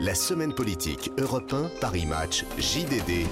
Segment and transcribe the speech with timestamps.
[0.00, 3.28] La semaine politique Europe 1, Paris Match, JDD,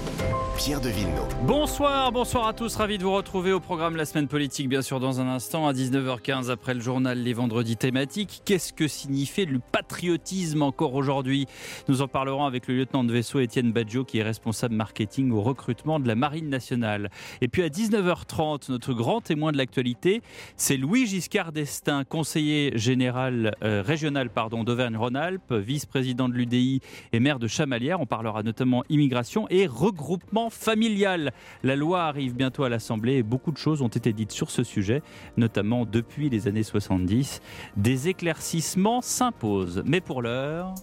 [0.57, 1.27] Pierre de Villeneuve.
[1.45, 5.01] Bonsoir, bonsoir à tous, ravi de vous retrouver au programme La semaine politique, bien sûr,
[5.01, 8.43] dans un instant, à 19h15, après le journal Les Vendredis thématiques.
[8.45, 11.47] Qu'est-ce que signifie le patriotisme encore aujourd'hui?
[11.89, 15.41] Nous en parlerons avec le lieutenant de vaisseau Étienne Badjo, qui est responsable marketing au
[15.41, 17.11] recrutement de la Marine nationale.
[17.41, 20.21] Et puis à 19h30, notre grand témoin de l'actualité,
[20.55, 24.29] c'est Louis Giscard d'Estaing, conseiller général euh, régional
[24.63, 27.99] d'Auvergne-Rhône-Alpes, vice-président de et maire de Chamalières.
[27.99, 31.33] On parlera notamment immigration et regroupement familial.
[31.63, 34.63] La loi arrive bientôt à l'Assemblée et beaucoup de choses ont été dites sur ce
[34.63, 35.01] sujet,
[35.37, 37.41] notamment depuis les années 70.
[37.77, 39.83] Des éclaircissements s'imposent.
[39.85, 40.75] Mais pour l'heure...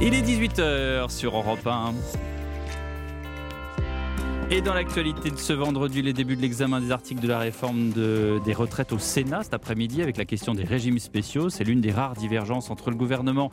[0.00, 1.92] Il est 18h sur Europe 1.
[4.54, 7.88] Et dans l'actualité de ce vendredi, les débuts de l'examen des articles de la réforme
[7.88, 11.48] des retraites au Sénat cet après-midi avec la question des régimes spéciaux.
[11.48, 13.50] C'est l'une des rares divergences entre le gouvernement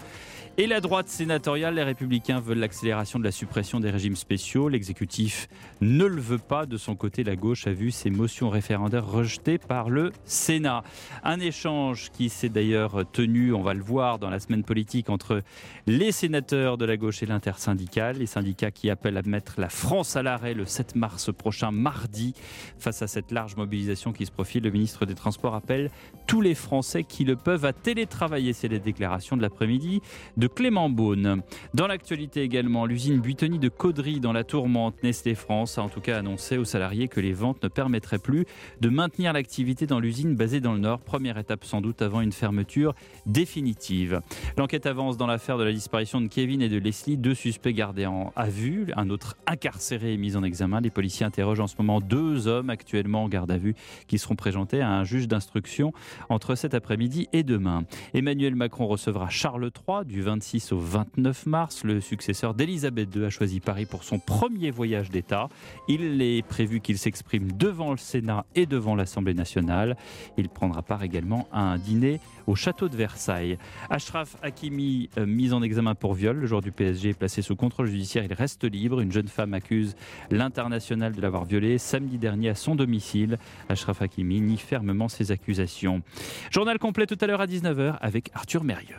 [0.60, 1.76] et la droite sénatoriale.
[1.76, 4.68] Les républicains veulent l'accélération de la suppression des régimes spéciaux.
[4.68, 5.48] L'exécutif
[5.80, 6.66] ne le veut pas.
[6.66, 10.84] De son côté, la gauche a vu ses motions référendaires rejetées par le Sénat.
[11.24, 15.44] Un échange qui s'est d'ailleurs tenu, on va le voir dans la semaine politique, entre
[15.88, 18.18] les sénateurs de la gauche et l'intersyndicale.
[18.18, 22.34] Les syndicats qui appellent à mettre la France à l'arrêt le 7 mars prochain, mardi.
[22.80, 25.90] Face à cette large mobilisation qui se profile, le ministre des Transports appelle
[26.28, 28.52] tous les Français qui le peuvent à télétravailler.
[28.52, 30.02] C'est les déclarations de l'après-midi
[30.50, 31.42] Clément Beaune.
[31.74, 36.02] Dans l'actualité également, l'usine Buitoni de Caudry dans la tourmente, Nestlé France a en tout
[36.02, 38.46] cas annoncé aux salariés que les ventes ne permettraient plus
[38.82, 41.00] de maintenir l'activité dans l'usine basée dans le Nord.
[41.00, 42.94] Première étape sans doute avant une fermeture
[43.26, 44.22] définitive.
[44.58, 48.06] L'enquête avance dans l'affaire de la disparition de Kevin et de Leslie, deux suspects gardés
[48.06, 50.82] en à vue, un autre incarcéré et mis en examen.
[50.82, 53.76] Les policiers interrogent en ce moment deux hommes actuellement en garde à vue
[54.08, 55.94] qui seront présentés à un juge d'instruction
[56.30, 57.84] entre cet après-midi et demain.
[58.14, 61.84] Emmanuel Macron recevra Charles III du 26 au 29 mars.
[61.84, 65.50] Le successeur d'Elisabeth II a choisi Paris pour son premier voyage d'État.
[65.88, 69.98] Il est prévu qu'il s'exprime devant le Sénat et devant l'Assemblée nationale.
[70.38, 73.58] Il prendra part également à un dîner au château de Versailles.
[73.90, 77.56] Ashraf Hakimi, euh, mis en examen pour viol, le joueur du PSG est placé sous
[77.56, 78.24] contrôle judiciaire.
[78.24, 79.02] Il reste libre.
[79.02, 79.96] Une jeune femme accuse
[80.30, 83.40] l'international de l'avoir violé samedi dernier à son domicile.
[83.68, 86.04] Ashraf Hakimi nie fermement ses accusations.
[86.52, 88.98] Journal complet tout à l'heure à 19h avec Arthur Mérieux.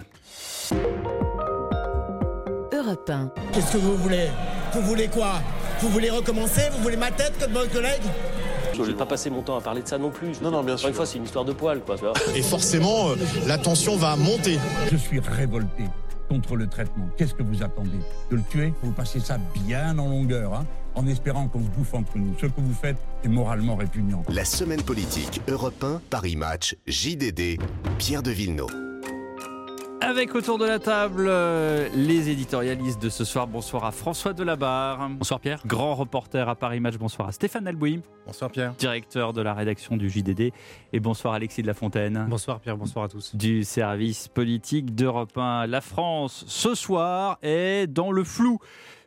[2.72, 3.30] Europe 1.
[3.52, 4.28] Qu'est-ce que vous voulez?
[4.74, 5.40] Vous voulez quoi?
[5.80, 6.62] Vous voulez recommencer?
[6.76, 8.02] Vous voulez ma tête comme votre collègue?
[8.74, 10.40] Je vais pas passer mon temps à parler de ça non plus.
[10.40, 10.88] Non, non, bien Encore sûr.
[10.88, 11.96] une fois, c'est une histoire de poil, quoi.
[12.34, 13.16] Et forcément, euh,
[13.46, 14.58] la tension va monter.
[14.90, 15.84] Je suis révolté
[16.28, 17.08] contre le traitement.
[17.18, 17.98] Qu'est-ce que vous attendez?
[18.30, 18.72] De le tuer?
[18.82, 19.36] Vous passez ça
[19.66, 20.64] bien en longueur, hein,
[20.94, 22.32] en espérant qu'on se bouffe entre nous.
[22.40, 24.22] Ce que vous faites est moralement répugnant.
[24.30, 27.58] La semaine politique Europe 1, Paris Match, JDD,
[27.98, 28.89] Pierre de Villeneuve.
[30.02, 33.46] Avec autour de la table euh, les éditorialistes de ce soir.
[33.46, 35.08] Bonsoir à François Delabarre.
[35.10, 35.60] Bonsoir Pierre.
[35.66, 36.96] Grand reporter à Paris Match.
[36.96, 38.72] Bonsoir à Stéphane Albouy, Bonsoir Pierre.
[38.78, 40.52] directeur de la rédaction du JDD.
[40.92, 42.26] Et bonsoir Alexis de la Fontaine.
[42.30, 43.36] Bonsoir Pierre, bonsoir à tous.
[43.36, 45.66] du service politique d'Europe 1.
[45.66, 48.58] La France, ce soir, est dans le flou.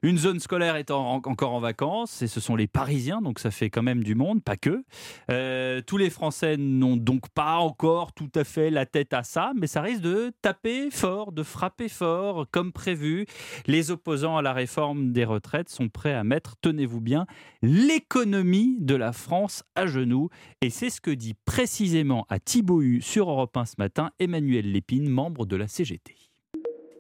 [0.03, 3.52] Une zone scolaire est en- encore en vacances, et ce sont les Parisiens, donc ça
[3.52, 4.84] fait quand même du monde, pas que.
[5.31, 9.53] Euh, tous les Français n'ont donc pas encore tout à fait la tête à ça,
[9.56, 13.25] mais ça risque de taper fort, de frapper fort, comme prévu.
[13.66, 17.25] Les opposants à la réforme des retraites sont prêts à mettre, tenez-vous bien,
[17.62, 20.30] l'économie de la France à genoux.
[20.62, 25.08] Et c'est ce que dit précisément à Thibaut sur Europe 1 ce matin Emmanuel Lépine,
[25.08, 26.16] membre de la CGT.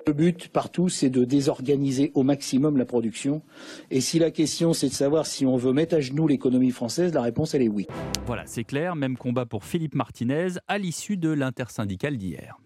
[0.05, 3.41] Le but partout, c'est de désorganiser au maximum la production.
[3.89, 7.13] Et si la question, c'est de savoir si on veut mettre à genoux l'économie française,
[7.13, 7.87] la réponse, elle est oui.
[8.25, 12.57] Voilà, c'est clair, même combat pour Philippe Martinez à l'issue de l'intersyndicale d'hier.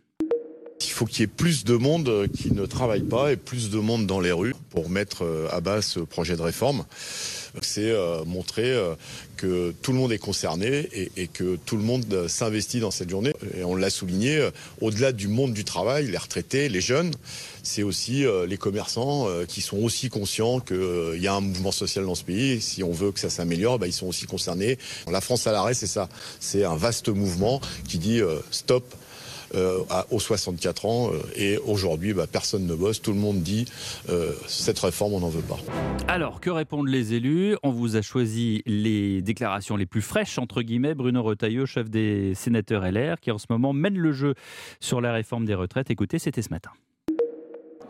[0.81, 3.69] Il faut qu'il y ait plus de monde euh, qui ne travaille pas et plus
[3.69, 6.85] de monde dans les rues pour mettre euh, à bas ce projet de réforme.
[7.61, 8.75] C'est euh, montrer
[9.35, 13.33] que tout le monde est concerné et, que tout le monde s'investit dans cette journée.
[13.57, 14.47] Et on l'a souligné,
[14.79, 17.11] au-delà du monde du travail, les retraités, les jeunes,
[17.63, 22.15] c'est aussi les commerçants qui sont aussi conscients qu'il y a un mouvement social dans
[22.15, 22.61] ce pays.
[22.61, 24.77] Si on veut que ça s'améliore, bah, ils sont aussi concernés.
[25.09, 26.09] La France à l'arrêt, c'est ça.
[26.39, 28.93] C'est un vaste mouvement qui dit stop
[29.55, 31.11] euh, à- aux 64 ans.
[31.11, 33.01] euh, et aujourd'hui, bah, personne ne bosse.
[33.01, 33.65] Tout le monde dit
[34.09, 35.57] euh, cette réforme, on n'en veut pas.
[36.07, 37.55] Alors, que répondent les élus?
[37.63, 40.95] On vous a choisi les déclarations les plus fraîches, entre guillemets.
[40.95, 44.33] Bruno Retailleau, chef des sénateurs LR, qui en ce moment mène le jeu
[44.79, 45.89] sur la réforme des retraites.
[45.91, 46.71] Écoutez, c'était ce matin.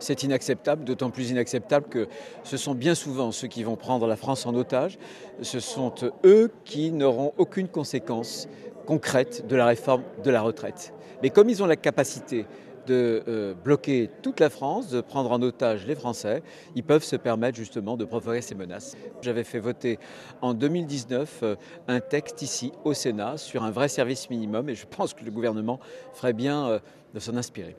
[0.00, 2.06] C'est inacceptable, d'autant plus inacceptable que
[2.44, 4.96] ce sont bien souvent ceux qui vont prendre la France en otage,
[5.42, 5.92] ce sont
[6.24, 8.46] eux qui n'auront aucune conséquence
[8.86, 10.92] concrète de la réforme de la retraite.
[11.22, 12.46] Mais comme ils ont la capacité
[12.88, 16.42] de euh, bloquer toute la France, de prendre en otage les Français,
[16.74, 18.96] ils peuvent se permettre justement de provoquer ces menaces.
[19.20, 19.98] J'avais fait voter
[20.40, 21.56] en 2019 euh,
[21.86, 25.30] un texte ici au Sénat sur un vrai service minimum et je pense que le
[25.30, 25.78] gouvernement
[26.14, 26.78] ferait bien euh,
[27.14, 27.76] de s'en inspirer.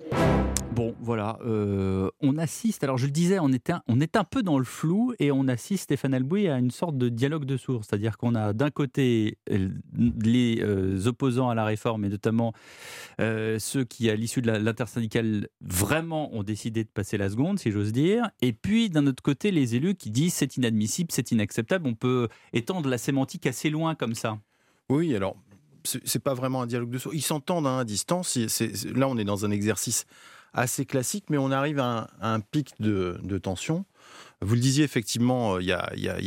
[0.80, 4.24] Bon, voilà, euh, on assiste, alors je le disais, on est, un, on est un
[4.24, 7.58] peu dans le flou et on assiste, Stéphane Albouy, à une sorte de dialogue de
[7.58, 7.84] sourds.
[7.84, 9.68] C'est-à-dire qu'on a d'un côté euh,
[9.98, 12.54] les euh, opposants à la réforme et notamment
[13.18, 17.92] ceux qui, à l'issue de l'intersyndicale, vraiment ont décidé de passer la seconde, si j'ose
[17.92, 18.30] dire.
[18.42, 21.88] Et puis d'un autre côté, les élus qui disent c'est inadmissible, c'est inacceptable.
[21.90, 24.38] On peut étendre la sémantique assez loin comme ça.
[24.88, 25.36] Oui, alors,
[25.84, 27.14] c'est pas vraiment un dialogue de sourds.
[27.14, 28.38] Ils s'entendent hein, à distance.
[28.96, 30.06] Là, on est dans un exercice
[30.54, 33.86] assez classique, mais on arrive à un, pic de tension.
[34.42, 35.74] Vous le disiez, effectivement, euh, il y,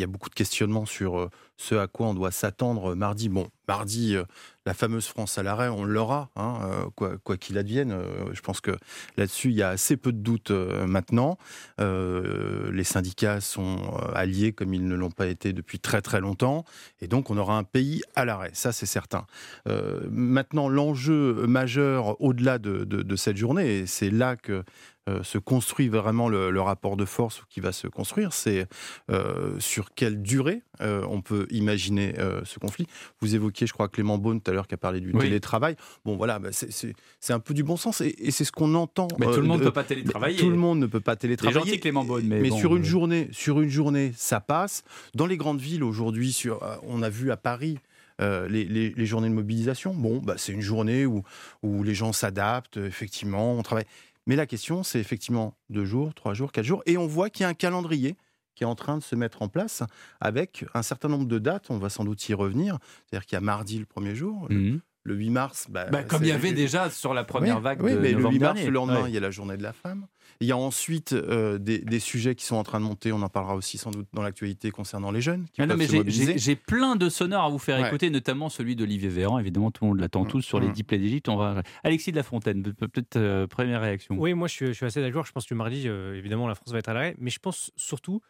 [0.02, 3.30] a, beaucoup de questionnements sur euh, ce à quoi on doit s'attendre mardi.
[3.30, 4.24] Bon, mardi, euh,
[4.66, 6.58] la fameuse France à l'arrêt, on l'aura, hein,
[7.00, 7.92] euh, quoi qu'il advienne.
[7.92, 8.72] Euh, Je pense que
[9.16, 11.38] là-dessus, il y a assez peu de doutes euh, maintenant.
[11.80, 16.20] Euh, les syndicats sont euh, alliés comme ils ne l'ont pas été depuis très très
[16.20, 16.64] longtemps.
[17.00, 19.26] Et donc, on aura un pays à l'arrêt, ça c'est certain.
[19.68, 24.64] Euh, maintenant, l'enjeu majeur au-delà de, cette journée, c'est là que
[25.08, 28.01] euh, se construit vraiment le, le rapport de force qui va se construire,
[28.32, 28.66] c'est
[29.10, 32.86] euh, sur quelle durée euh, on peut imaginer euh, ce conflit.
[33.20, 35.20] Vous évoquiez, je crois, Clément Beaune tout à l'heure qui a parlé du Oui.
[35.20, 35.76] télétravail.
[36.04, 36.94] Bon, voilà, bah, c'est-
[37.32, 39.08] un peu du bon sens et, et c'est ce qu'on entend.
[39.18, 40.38] Mais tout le monde ne peut pas télétravailler.
[40.38, 41.58] Tout le monde ne peut pas télétravailler.
[41.66, 44.82] gentil Clément Beaune, mais, Mais, bon, sur une journée, sur une journée, ça passe.
[45.14, 47.78] Dans les grandes villes aujourd'hui, sur, on a vu à Paris.
[48.20, 51.24] euh, les, les- les journées de mobilisation, bon, bah, c'est une journée où,
[51.62, 53.86] où les gens s'adaptent, effectivement, on travaille.
[54.26, 57.42] Mais la question, c'est effectivement deux jours, trois jours, quatre jours, et on voit qu'il
[57.42, 58.16] y a un calendrier
[58.54, 59.82] qui est en train de se mettre en place
[60.20, 61.70] avec un certain nombre de dates.
[61.70, 62.78] On va sans doute y revenir.
[63.06, 64.80] C'est-à-dire qu'il y a mardi le premier jour, mhm.
[65.04, 65.66] Le 8 mars.
[65.68, 68.08] bah, Bah, comme il y avait déjà sur la première oui, vague oui, de mais
[68.10, 68.66] le novembre 8 mars, dernier.
[68.68, 69.10] le lendemain, Ouais.
[69.10, 70.06] il y a la journée de la femme.
[70.40, 73.12] Il y a ensuite euh, des, des sujets qui sont en train de monter.
[73.12, 75.86] On en parlera aussi sans doute dans l'actualité concernant les jeunes qui Ah non, mais
[75.86, 77.86] j'ai- plein de sonores à vous faire Ouais.
[77.88, 79.38] écouter, notamment celui d'Olivier Véran.
[79.38, 80.28] Évidemment, tout le monde l'attend Mm.
[80.28, 80.72] tous sur les Mm.
[80.72, 81.28] dix plaies d'Égypte.
[81.28, 81.62] On va...
[81.84, 84.16] Alexis de la Fontaine, peut- peut-être euh, première réaction.
[84.18, 85.26] Oui, moi je suis, je suis assez d'accord.
[85.26, 87.14] Je pense que mardi, euh, évidemment, la France va être à l'arrêt.
[87.18, 88.20] Mais je pense surtout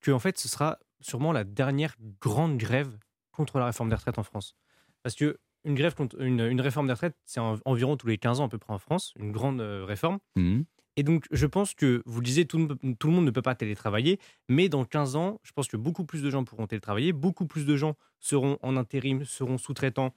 [0.00, 2.96] que en fait, ce sera sûrement la dernière grande grève
[3.32, 4.56] contre la réforme des retraites en France.
[5.02, 8.18] Parce que une grève contre une, une réforme des retraites, c'est en- environ tous les
[8.18, 10.18] 15 ans à peu près en France, une grande euh, réforme.
[10.36, 10.64] Mhm.
[10.96, 14.18] Et donc, je pense que, vous le disiez, tout le monde ne peut pas télétravailler,
[14.50, 17.64] mais dans 15 ans, je pense que beaucoup plus de gens pourront télétravailler, beaucoup plus
[17.64, 20.12] de gens seront en intérim, seront sous-traitants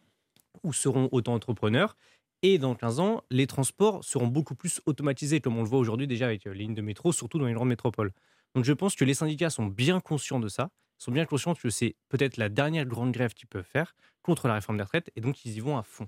[0.64, 1.96] ou seront auto-entrepreneurs.
[2.42, 6.08] Et dans 15 ans, les transports seront beaucoup plus automatisés, comme on le voit aujourd'hui
[6.08, 8.12] déjà avec euh, les lignes de métro, surtout dans les grandes métropoles.
[8.54, 11.70] Donc je pense que les syndicats sont bien conscients de ça, sont bien conscients que
[11.70, 15.22] c'est peut-être la dernière grande grève qu'ils peuvent faire contre la réforme des retraites, et
[15.22, 16.08] donc ils y vont à fond.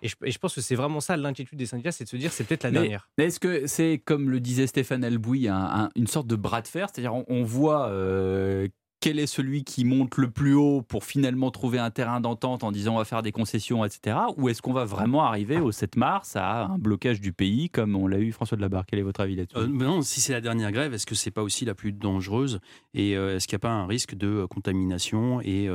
[0.00, 2.16] Et je, et je pense que c'est vraiment ça l'inquiétude des syndicats, c'est de se
[2.16, 3.10] dire c'est peut-être la Mais- dernière.
[3.18, 6.62] Mais Est-ce que c'est, comme le disait Stéphane Albouy, un- un- une sorte de bras
[6.62, 6.88] de fer?
[6.88, 8.68] C'est-à-dire, on, on voit euh,
[9.00, 12.72] quel est celui qui monte le plus haut pour finalement trouver un terrain d'entente en
[12.72, 14.16] disant on va faire des concessions, etc.
[14.36, 17.94] Ou est-ce qu'on va vraiment arriver au 7 mars à un blocage du pays comme
[17.94, 19.56] on l'a eu François de la Barre Quel est votre avis là-dessus?
[19.56, 22.60] Euh, si c'est la dernière grève, est-ce que c'est pas aussi la plus dangereuse?
[22.94, 25.68] Et euh, est-ce qu'il n'y a pas un risque de euh, contamination et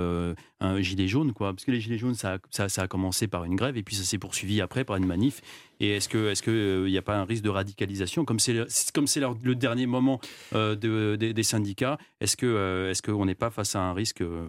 [0.60, 1.54] un gilet jaune quoi?
[1.54, 4.18] Parce que les gilets jaunes, ça a commencé par une grève et puis ça s'est
[4.18, 5.42] poursuivi après par une manif.
[5.84, 8.40] Et est-ce que est-ce que euh, il n'y a pas un risque de radicalisation comme
[8.40, 10.20] c'est le- c'est- comme c'est leur- le dernier moment
[10.54, 14.22] euh, de- des- des syndicats Est-ce que euh, qu'on n'est pas face à un risque
[14.24, 14.48] de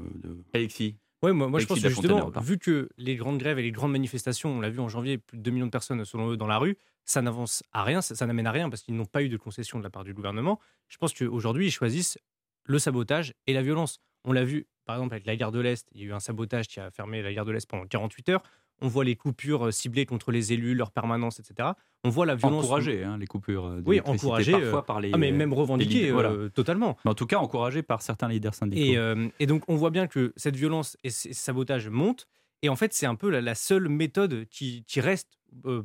[0.53, 3.73] Alexis Ouais, moi, moi je pense que justement, vu que les grandes grèves et les
[3.73, 6.37] grandes manifestations, on l'a vu en janvier, plus de 2 millions de personnes selon eux
[6.37, 6.77] dans la rue,
[7.07, 9.37] ça n'avance à rien, ça, ça n'amène à rien parce qu'ils n'ont pas eu de
[9.37, 10.61] concession de la part du gouvernement.
[10.89, 12.19] Je pense qu'aujourd'hui, ils choisissent
[12.65, 14.01] le sabotage et la violence.
[14.25, 16.21] On l'a vu, par exemple, avec la gare de l'Est, il y a eu un
[16.21, 18.43] sabotage qui a fermé la gare de l'Est pendant 48 heures.
[18.83, 21.71] On voit les coupures euh, ciblées contre les élus, leur permanence, etc.
[22.03, 22.65] On voit la violence.
[22.65, 23.65] Encouragé, hein, les coupures.
[23.67, 24.53] euh, Oui, d'électricité, encouragé.
[24.53, 25.11] Parfois euh, par les.
[25.15, 26.31] ah, mais même les revendiqué leaders, voilà.
[26.31, 26.97] euh, totalement.
[27.05, 28.83] Mais en tout cas, encouragé par certains leaders syndicaux.
[28.85, 32.27] Et, euh, et donc, on voit bien que cette violence et ce sabotage montent.
[32.63, 35.39] Et en fait, c'est un peu la, la seule méthode qui, qui reste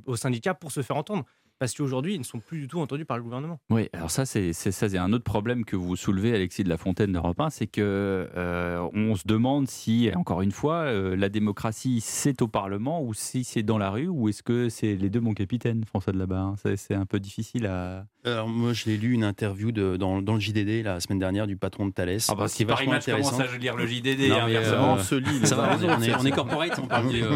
[0.05, 1.25] aux syndicats pour se faire entendre.
[1.59, 3.59] Parce qu'aujourd'hui, ils ne sont plus du tout entendus par le gouvernement.
[3.69, 6.69] Oui, alors ça, c'est c'est- ça, c'est un autre problème que vous soulevez, Alexis de
[6.69, 7.81] la Fontaine d'Europe 1, c'est que
[8.35, 13.13] euh, on se demande si, encore une fois, euh, la démocratie, c'est au Parlement ou
[13.13, 16.17] si c'est dans la rue, ou est-ce que c'est les deux, mon capitaine, François de
[16.19, 18.05] la Barre C'est- C'est un peu difficile à...
[18.23, 21.45] Alors moi, je l'ai lu une interview de, dans, dans le JDD la semaine dernière
[21.45, 22.19] du patron de Thales.
[22.29, 23.55] Ah bah, qui si est Paris vachement Match commence intéressant.
[23.55, 25.95] à lire le JDD, Non, inversement, euh, on se lit Ça va, on est, autres,
[25.97, 27.27] on est- c'est- on est corporate, on parle du, euh,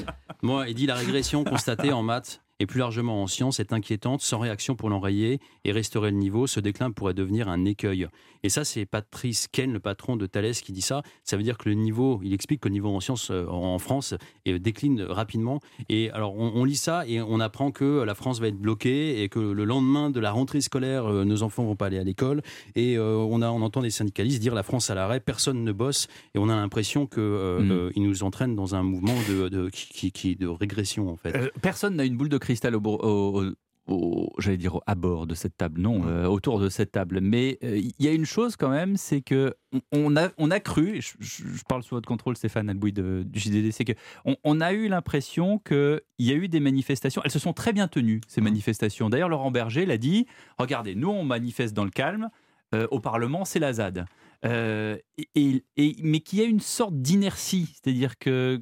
[0.42, 4.20] Moi, il dit la régression constatée en maths et plus largement en science est inquiétante.
[4.22, 8.08] Sans réaction pour l'enrayer et restaurer le niveau, ce déclin pourrait devenir un écueil.
[8.42, 11.02] Et ça, c'est Patrice Ken, le patron de Thales, qui dit ça.
[11.24, 13.78] Ça veut dire que le niveau, il explique que le niveau en sciences euh, en
[13.78, 14.14] France
[14.48, 15.60] euh, décline rapidement.
[15.88, 19.22] Et alors, on, on lit ça et on apprend que la France va être bloquée
[19.22, 22.04] et que le lendemain de la rentrée scolaire, euh, nos enfants vont pas aller à
[22.04, 22.42] l'école.
[22.76, 25.72] Et euh, on, a, on entend des syndicalistes dire la France à l'arrêt, personne ne
[25.72, 26.06] bosse.
[26.34, 27.70] Et on a l'impression qu'ils euh, Mm.
[27.70, 31.34] euh, nous entraînent dans un mouvement de, de- qui, qui- de régression, en fait.
[31.34, 33.52] Euh, personne n'a une boule de cristal au, bour- au- au-
[33.88, 37.20] au- j'allais dire à bord de cette table, non, euh, autour de cette table.
[37.20, 39.54] Mais euh, il y a une chose quand même, c'est que
[39.92, 43.70] on- a, on a cru, je, parle sous votre contrôle, Stéphane Albouy de- du JDD,
[43.72, 43.92] c'est que
[44.24, 47.22] on, on a eu l'impression qu'il y a eu des manifestations.
[47.24, 49.08] Elles se sont très bien tenues ces manifestations.
[49.08, 50.26] D'ailleurs, Laurent Berger l'a dit.
[50.58, 52.28] Regardez, nous on manifeste dans le calme.
[52.74, 54.06] euh, au Parlement, c'est la ZAD.
[54.44, 54.96] Euh,
[55.34, 58.60] et, et- mais qu'il y a une sorte d'inertie, c'est-à-dire que,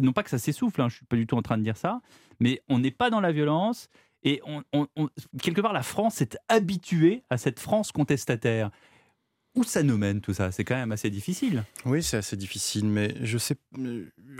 [0.00, 1.76] non pas que ça s'essouffle, hein, je suis pas du tout en train de dire
[1.76, 2.00] ça,
[2.40, 3.88] mais on n'est pas dans la violence
[4.22, 5.08] et on, on- on-
[5.42, 8.70] quelque part la France est habituée à cette France contestataire.
[9.54, 10.52] Où ça nous mène tout ça?
[10.52, 11.64] C'est quand même assez difficile.
[11.84, 13.56] Oui, c'est assez difficile, mais je sais.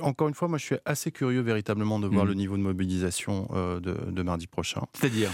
[0.01, 2.29] Encore une fois, moi, je suis assez curieux véritablement de voir Mm.
[2.29, 4.83] le niveau de mobilisation euh, de, de mardi prochain.
[4.93, 5.33] C'est-à-dire?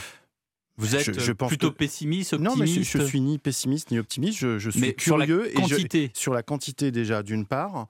[0.76, 3.38] Vous êtes Je- je pense plutôt que- pessimiste, Non, mais je, optimiste je suis ni
[3.38, 4.38] pessimiste ni optimiste.
[4.38, 6.10] Je, je suis Mais sur la curieux et quantité.
[6.14, 7.86] sur la quantité déjà d'une part.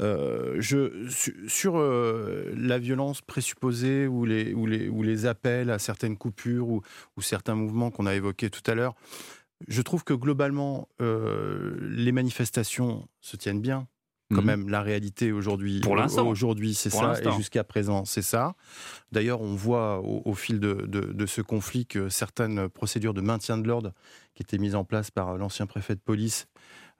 [0.00, 1.08] Euh, je,
[1.48, 6.68] sur euh, la violence présupposée ou les, ou, les, ou les appels à certaines coupures
[6.68, 6.82] ou,
[7.16, 8.94] ou certains mouvements qu'on a évoqués tout à l'heure,
[9.66, 13.88] je trouve que globalement euh, les manifestations se tiennent bien.
[14.30, 14.46] Quand Mhm.
[14.46, 16.28] même, la réalité aujourd'hui, Pour l'instant.
[16.28, 18.54] aujourd'hui, c'est ça, et jusqu'à présent, c'est ça.
[19.10, 23.22] D'ailleurs, on voit au, au fil de, de- de ce conflit que certaines procédures de
[23.22, 23.94] maintien de l'ordre
[24.34, 26.46] qui étaient mises en place par l'ancien préfet de police,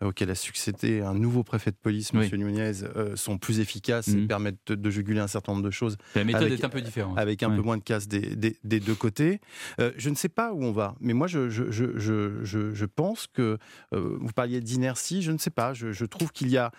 [0.04, 2.28] auquel a succédé un nouveau préfet de police, Oui.
[2.32, 2.38] M.
[2.38, 4.26] Nunez, euh, sont plus efficaces et Mhm.
[4.28, 6.80] permettent de, de juguler un certain nombre de choses La méthode Avec- est un peu
[6.80, 7.18] différente.
[7.18, 7.56] avec un Ouais.
[7.56, 9.40] peu moins de casse des, des- des deux côtés.
[9.80, 12.72] Euh, je ne sais pas où on va, mais moi, je, je, je, je, je-
[12.74, 13.58] je pense que
[13.92, 15.74] euh, vous parliez d'inertie, je ne sais pas.
[15.74, 16.70] Je, trouve qu'il y a.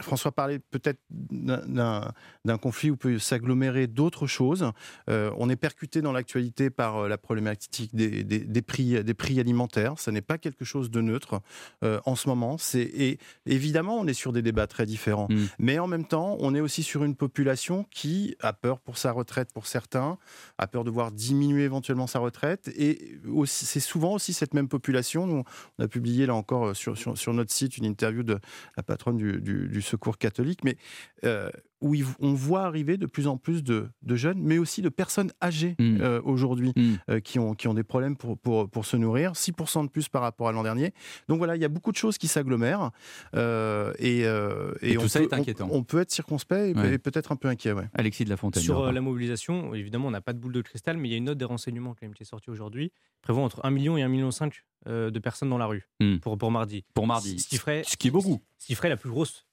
[0.00, 2.12] François parlait peut-être d'un-
[2.60, 4.70] conflit où peut s'agglomérer d'autres choses.
[5.08, 9.98] On est percuté dans l'actualité par la problématique des, prix, des prix alimentaires.
[9.98, 11.40] Ce n'est pas quelque chose de neutre
[11.82, 12.58] euh, en ce moment.
[12.58, 15.44] C'est et évidemment, on est sur des débats très différents, Mm.
[15.58, 19.12] mais en même temps, on est aussi sur une population qui a peur pour sa
[19.12, 20.18] retraite pour certains,
[20.58, 25.26] a peur de voir diminuer éventuellement sa retraite, et c'est souvent aussi cette même population.
[25.26, 25.44] Nous,
[25.78, 28.38] on a publié là encore euh, sur, sur, sur notre site une interview de
[28.76, 30.76] la patronne du, du- du Secours catholique, mais
[31.24, 31.50] euh,
[31.84, 35.30] où on voit arriver de plus en plus de, de jeunes, mais aussi de personnes
[35.42, 35.98] âgées Mm.
[36.00, 36.94] euh, aujourd'hui Mm.
[37.10, 40.08] euh, qui, ont, qui ont des problèmes pour, pour, pour se nourrir, 6% de plus
[40.08, 40.92] par rapport à l'an dernier.
[41.28, 42.90] Donc voilà, il y a beaucoup de choses qui s'agglomèrent
[43.34, 45.68] euh, et, euh, Et on tout ça peut- est inquiétant.
[45.70, 46.94] On, on peut être circonspect et, Ouais.
[46.94, 47.72] et peut-être un peu inquiet.
[47.72, 47.88] Ouais.
[47.94, 48.62] Alexis de la Fontaine.
[48.62, 51.18] Sur la mobilisation, évidemment, on n'a pas de boule de cristal, mais il y a
[51.18, 54.02] une note des renseignements quand même qui est sortie aujourd'hui, prévoit entre 1 million et
[54.02, 54.30] 1,5 million
[54.86, 56.16] de personnes dans la rue Hmm.
[56.18, 56.84] pour, pour mardi.
[56.94, 57.38] pour mardi.
[57.38, 58.40] Ce qui ferait, Ce qui est beaucoup.
[58.58, 59.46] ce qui ferait la plus grosse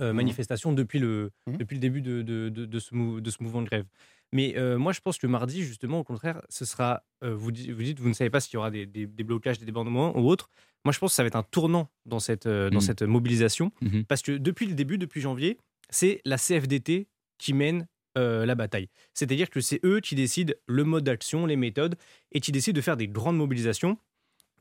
[0.00, 1.56] euh, manifestation depuis le, Mhm.
[1.58, 3.84] depuis le début de, de, de- de ce mou- de ce mouvement de grève.
[4.32, 7.02] Mais euh, moi, je pense que mardi, justement, au contraire, ce sera.
[7.22, 9.24] euh, vous, di- vous dites, vous ne savez pas s'il y aura des, des- des
[9.24, 10.50] blocages, des débordements ou autre.
[10.84, 12.80] Moi, je pense que ça va être un tournant dans cette, euh, dans Mhm.
[12.82, 13.72] cette mobilisation.
[14.08, 15.58] Parce que depuis le début, depuis janvier,
[15.90, 17.06] c'est la CFDT
[17.38, 17.86] qui mène
[18.18, 18.88] euh, la bataille.
[19.12, 21.96] C'est-à-dire que c'est eux qui décident le mode d'action, les méthodes,
[22.32, 23.98] et qui décident de faire des grandes mobilisations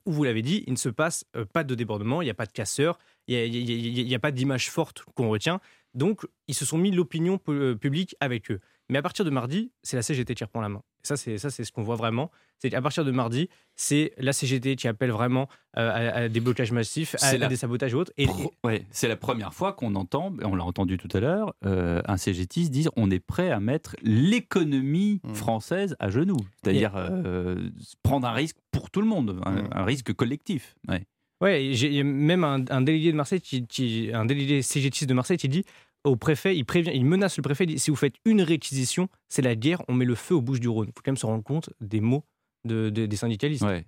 [0.05, 2.35] où, vous l'avez dit, il ne se passe euh, pas de débordement, il n'y a
[2.35, 2.97] pas de casseurs,
[3.27, 5.59] il n'y a, a- pas d'image forte qu'on retient.
[5.93, 8.59] Donc, ils se sont mis l'opinion euh, publique avec eux.
[8.89, 10.81] Mais à partir de mardi, c'est la CGT qui reprend la main.
[11.01, 12.31] Ça, c'est ça, c'est ce qu'on voit vraiment.
[12.59, 16.39] C'est qu'à partir de mardi, c'est la CGT qui appelle vraiment euh, à, à des
[16.39, 18.11] blocages massifs, à, C'est la à des sabotages et autres.
[18.17, 18.27] Et,
[18.63, 22.01] ouais, c'est la première fois qu'on entend, et on l'a entendu tout à l'heure, euh,
[22.05, 25.33] un CGTiste dire on est prêt à mettre l'économie Mmh.
[25.35, 26.37] française à genoux.
[26.63, 27.69] C'est-à-dire euh,
[28.03, 29.69] prendre un risque pour tout le monde, un, Mmh.
[29.71, 30.75] un risque collectif.
[30.87, 31.03] Ouais.
[31.41, 34.61] Ouais, j'ai il y a même un, un délégué de Marseille, qui, qui- un délégué
[34.61, 35.65] CGTiste de Marseille qui dit
[36.05, 39.09] au préfet, il prévient, il menace le préfet, il dit, si vous faites une réquisition,
[39.27, 40.87] c'est la guerre, on met le feu aux Bouches du Rhône.
[40.89, 42.23] Il faut quand même se rendre compte des mots
[42.63, 43.63] de, de- des syndicalistes.
[43.63, 43.85] Ouais.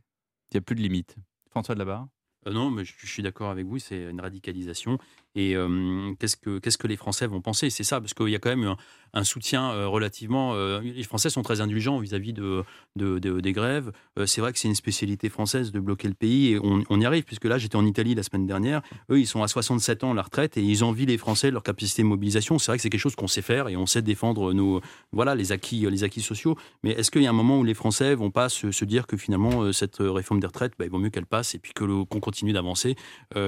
[0.52, 1.16] Il n'y a plus de limite.
[1.50, 2.08] François de la Barre?
[2.48, 4.98] Euh, non, mais je, je suis d'accord avec vous, c'est une radicalisation.
[5.38, 7.70] Et euh, qu'est-ce que qu'est-ce que les Français vont penser?
[7.70, 8.76] C'est ça, parce qu'il y a quand même
[9.14, 10.56] un, soutien relativement.
[10.82, 12.64] les Français sont très indulgents vis-à-vis de,
[12.96, 13.92] de- de- des grèves.
[14.26, 17.24] C'est vrai que c'est une spécialité française de bloquer le pays, et on, y arrive,
[17.24, 18.82] puisque là, j'étais en Italie la semaine dernière.
[19.12, 22.02] Eux, ils sont à 67 ans la retraite, et ils envient les Français leur capacité
[22.02, 22.58] de mobilisation.
[22.58, 25.36] C'est vrai que c'est quelque chose qu'on sait faire, et on sait défendre nos voilà
[25.36, 26.58] les acquis les acquis sociaux.
[26.84, 29.18] Mais est-ce qu'il y a un moment où les Français vont pas se, dire que
[29.18, 32.20] finalement cette réforme des retraites, bah, il vaut mieux qu'elle passe, et puis que qu'on
[32.20, 32.96] continue d'avancer,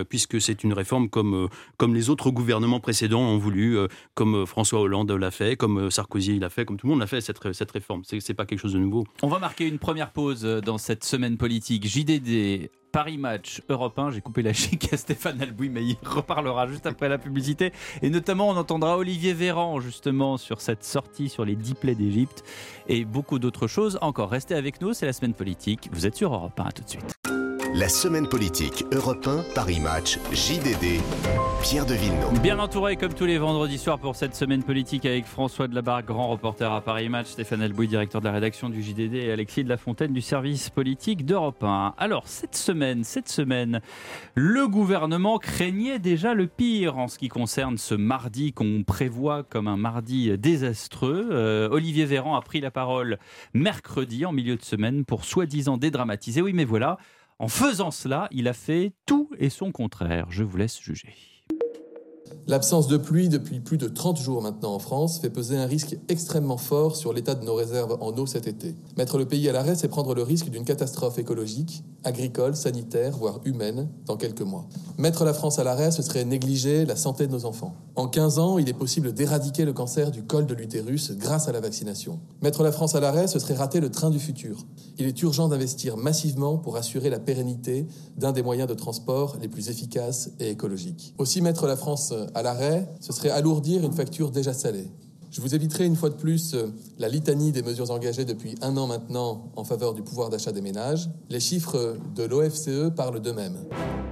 [0.10, 4.46] puisque c'est une réforme comme comme les autres gouvernements précédents ont voulu, euh, comme euh,
[4.46, 7.22] François Hollande l'a fait, comme euh, Sarkozy l'a fait, comme tout le monde l'a fait,
[7.22, 8.02] cette, ré- cette réforme.
[8.04, 9.06] C'est c'est pas quelque chose de nouveau.
[9.24, 11.88] On va marquer une première pause dans cette semaine politique.
[11.88, 14.12] JDD, Paris Match, Europe 1.
[14.12, 17.72] J'ai coupé la chic à Stéphane Albouy, mais il reparlera juste après la publicité.
[18.02, 22.44] Et notamment, on entendra Olivier Véran, justement, sur cette sortie sur les 10 plaies d'Égypte
[22.90, 23.98] et beaucoup d'autres choses.
[24.02, 25.88] Encore, restez avec nous, c'est la semaine politique.
[25.94, 27.39] Vous êtes sur Europe 1, à tout de suite.
[27.76, 31.02] La semaine politique Europe 1, Paris Match, JDD,
[31.62, 32.42] Pierre de Villeneuve.
[32.42, 36.30] Bien entouré comme tous les vendredis soirs pour cette semaine politique avec François Delabarre, grand
[36.30, 39.70] reporter à Paris Match, Stéphane Albouy, directeur de la rédaction du JDD et Alexis de
[39.70, 41.94] la Fontaine du service politique d'Europe 1.
[41.98, 43.82] Alors cette semaine, cette semaine,
[44.34, 49.68] le gouvernement craignait déjà le pire en ce qui concerne ce mardi qu'on prévoit comme
[49.68, 51.30] un mardi désastreux.
[51.32, 53.20] Euh, Olivier Véran a pris la parole
[53.54, 56.42] mercredi en milieu de semaine pour soi-disant dédramatiser.
[56.42, 56.98] Oui mais voilà,
[57.40, 60.28] en faisant cela, il a fait tout et son contraire.
[60.30, 61.16] Je vous laisse juger.
[62.48, 65.98] L'absence de pluie depuis plus de 30 jours maintenant en France fait peser un risque
[66.10, 68.76] extrêmement fort sur l'état de nos réserves en eau cet été.
[68.98, 73.40] Mettre le pays à l'arrêt, c'est prendre le risque d'une catastrophe écologique, agricole, sanitaire, voire
[73.46, 74.66] humaine dans quelques mois.
[74.98, 77.76] Mettre la France à l'arrêt, ce serait négliger la santé de nos enfants.
[77.96, 81.52] En 15 ans, il est possible d'éradiquer le cancer du col de l'utérus grâce à
[81.52, 82.20] la vaccination.
[82.42, 84.66] Mettre la France à l'arrêt, ce serait rater le train du futur.
[84.98, 87.88] Il est urgent d'investir massivement pour assurer la pérennité
[88.18, 91.14] d'un des moyens de transport les plus efficaces et écologiques.
[91.18, 94.90] Aussi, mettre la France à l'arrêt, ce serait alourdir une facture déjà salée.
[95.32, 96.68] Je vous éviterai une fois de plus euh,
[96.98, 100.62] la litanie des mesures engagées depuis un an maintenant en faveur du pouvoir d'achat des
[100.62, 101.08] ménages.
[101.30, 103.58] Les chiffres de l'OFCE parlent d'eux-mêmes.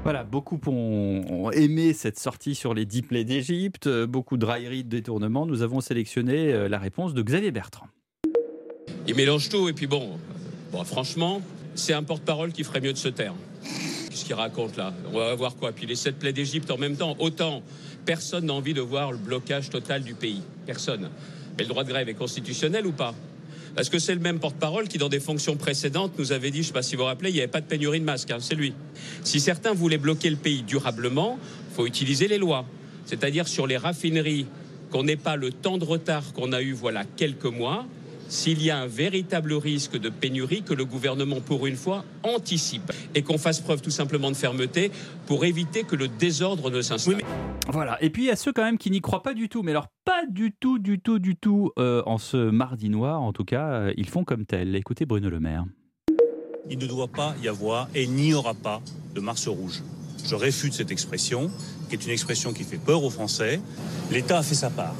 [0.03, 4.45] Voilà, beaucoup ont, ont aimé cette sortie sur les 10 plaies d'Égypte, euh, beaucoup de
[4.45, 5.47] railleries, de détournements.
[5.47, 7.87] Nous avons sélectionné euh, la réponse de Xavier Bertrand.
[9.07, 10.19] Il mélange tout et puis bon,
[10.71, 11.41] bon franchement,
[11.73, 13.33] c'est un porte-parole qui ferait mieux de se taire.
[13.63, 14.93] Qu'est-ce qu'il raconte là?
[15.11, 15.71] On va voir quoi?
[15.71, 17.15] Puis les sept plaies d'Égypte en même temps.
[17.19, 17.63] Autant,
[18.07, 20.41] personne n'a envie de voir le blocage total du pays.
[20.65, 21.09] Personne.
[21.57, 23.13] Mais le droit de grève est constitutionnel ou pas?
[23.75, 26.61] Parce que c'est le même porte-parole qui, dans des fonctions précédentes, nous avait dit, je
[26.63, 28.31] ne sais pas si vous vous rappelez, il n'y avait pas de pénurie de masques.
[28.31, 28.73] hein, c'est lui.
[29.23, 31.37] Si certains voulaient bloquer le pays durablement,
[31.69, 32.65] il faut utiliser les lois.
[33.05, 34.47] C'est-à-dire sur les raffineries,
[34.89, 37.85] qu'on n'ait pas le temps de retard qu'on a eu voilà quelques mois,
[38.29, 42.91] s'il y a un véritable risque de pénurie, que le gouvernement, pour une fois, anticipe
[43.15, 44.91] et qu'on fasse preuve tout simplement de fermeté
[45.25, 47.21] pour éviter que le désordre ne s'installe.
[47.69, 49.63] Voilà, et puis il y a ceux quand même qui n'y croient pas du tout,
[49.63, 53.33] mais alors pas du tout, du tout, du tout euh, en ce mardi noir, en
[53.33, 54.75] tout cas, euh, ils font comme tel.
[54.75, 55.65] Écoutez Bruno Le Maire.
[56.69, 58.81] Il ne doit pas y avoir et il n'y aura pas
[59.15, 59.83] de Mars rouge.
[60.25, 61.49] Je réfute cette expression,
[61.89, 63.61] qui est une expression qui fait peur aux Français.
[64.11, 64.95] L'État a fait sa part.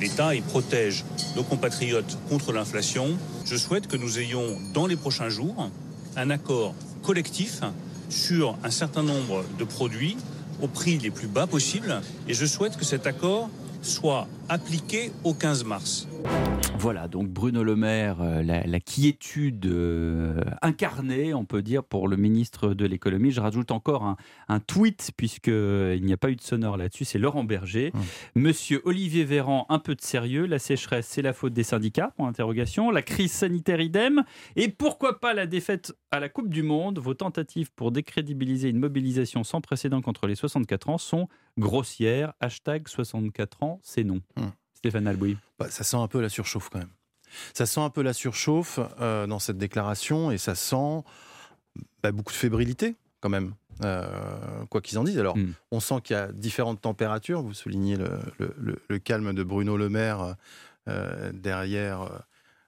[0.00, 1.04] L'État, protège
[1.36, 3.16] nos compatriotes contre l'inflation.
[3.44, 5.70] Je souhaite que nous ayons, dans les prochains jours,
[6.16, 7.60] un accord collectif
[8.08, 10.16] sur un certain nombre de produits
[10.60, 12.00] au prix les plus bas possibles.
[12.28, 13.48] Et je souhaite que cet accord
[13.82, 16.08] soit appliqué au 15 mars.
[16.78, 22.08] Voilà, donc Bruno Le Maire, euh, la, la quiétude euh, incarnée, on peut dire, pour
[22.08, 23.30] le ministre de l'économie.
[23.30, 24.16] Je rajoute encore un,
[24.48, 27.92] un tweet, puisqu'il n'y a pas eu de sonore là-dessus, c'est Laurent Berger.
[28.34, 32.26] Monsieur Olivier Véran, un peu de sérieux, la sécheresse, c'est la faute des syndicats, pour
[32.26, 32.90] interrogation.
[32.90, 34.24] La crise sanitaire, idem.
[34.56, 36.98] Et pourquoi pas la défaite à la Coupe du Monde?
[36.98, 42.32] Vos tentatives pour décrédibiliser une mobilisation sans précédent contre les 64 ans sont grossières.
[42.40, 44.20] Hashtag 64 ans, c'est non.
[44.74, 45.36] Stéphane Albouy.
[45.58, 46.88] Bah, ça sent un peu la surchauffe quand même.
[47.54, 51.02] Ça sent un peu la surchauffe euh, dans cette déclaration et ça sent
[52.02, 53.54] bah, beaucoup de fébrilité quand même.
[53.84, 54.04] Euh,
[54.68, 55.18] quoi qu'ils en disent.
[55.18, 55.36] Alors,
[55.70, 57.42] on sent qu'il y a différentes températures.
[57.42, 60.34] Vous soulignez le, le- le- le calme de Bruno Le Maire
[60.88, 62.22] euh, derrière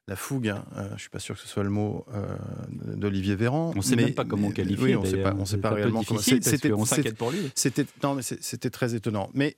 [0.06, 0.48] la fougue.
[0.48, 0.64] hein.
[0.76, 2.26] Euh, je suis pas sûr que ce soit le mot euh,
[2.96, 3.72] d'Olivier Véran.
[3.76, 6.20] On sait même pas comment qualifier, Oui, on sait pas, on sait pas réellement comment.
[6.20, 7.50] c'était- qu'on s'inquiète pour lui.
[7.54, 9.30] C'était non, mais c'était très étonnant.
[9.34, 9.56] Mais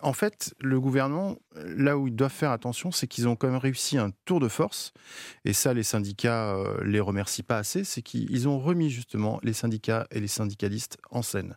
[0.00, 3.56] en fait, le gouvernement, là où ils doivent faire attention, c'est qu'ils ont quand même
[3.56, 4.92] réussi un tour de force.
[5.44, 7.84] Et ça, les syndicats euh, les remercient pas assez.
[7.84, 11.56] C'est qu'ils ont remis justement les syndicats et les syndicalistes en scène.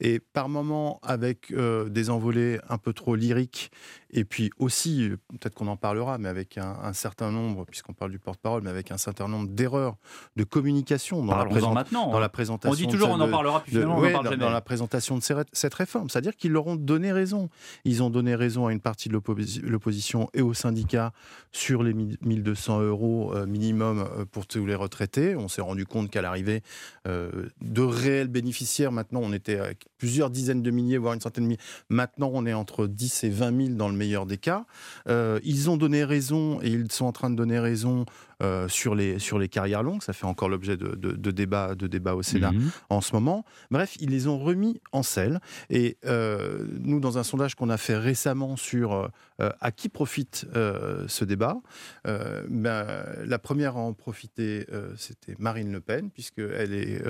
[0.00, 3.70] Et par moments, avec euh, des envolées un peu trop lyriques,
[4.10, 8.10] et puis aussi, peut-être qu'on en parlera, mais avec un, un certain nombre, puisqu'on parle
[8.10, 9.96] du porte-parole, mais avec un certain nombre d'erreurs
[10.36, 12.20] de communication dans, la, présent- maintenant, dans hein.
[12.20, 12.72] la présentation.
[12.72, 14.44] On dit toujours on en parlera, puis de- finalement, on en parle dans- jamais.
[14.44, 16.08] dans la présentation de cette réforme.
[16.08, 17.50] C'est-à-dire qu'ils leur ont donné raison.
[17.84, 21.12] Ils ont donné raison à une partie de l'oppo- l'opposition et aux syndicats
[21.52, 25.36] sur les 1200 euros euh, minimum euh, pour tous les retraités.
[25.36, 26.62] On s'est rendu compte qu'à l'arrivée
[27.06, 31.48] de réels bénéficiaires, maintenant on était à plusieurs dizaines de milliers, voire une centaine de
[31.48, 31.60] milliers.
[31.88, 34.66] Maintenant on est entre 10 et 20 000 dans le meilleur des cas.
[35.08, 38.04] ils ont donné raison et ils sont en train de donner raison
[38.40, 40.02] euh, sur, les, sur les carrières longues.
[40.02, 42.70] Ça fait encore l'objet de, de, débats de débat au Sénat mhm.
[42.88, 43.44] en ce moment.
[43.72, 45.40] Bref, ils les ont remis en selle.
[45.70, 50.46] Et euh, nous, dans un sondage qu'on a fait récemment sur euh, à qui profite
[50.54, 51.58] ce débat,
[52.04, 52.86] ben,
[53.24, 57.02] la première à en profiter, c'était Marine Le Pen, puisqu'elle est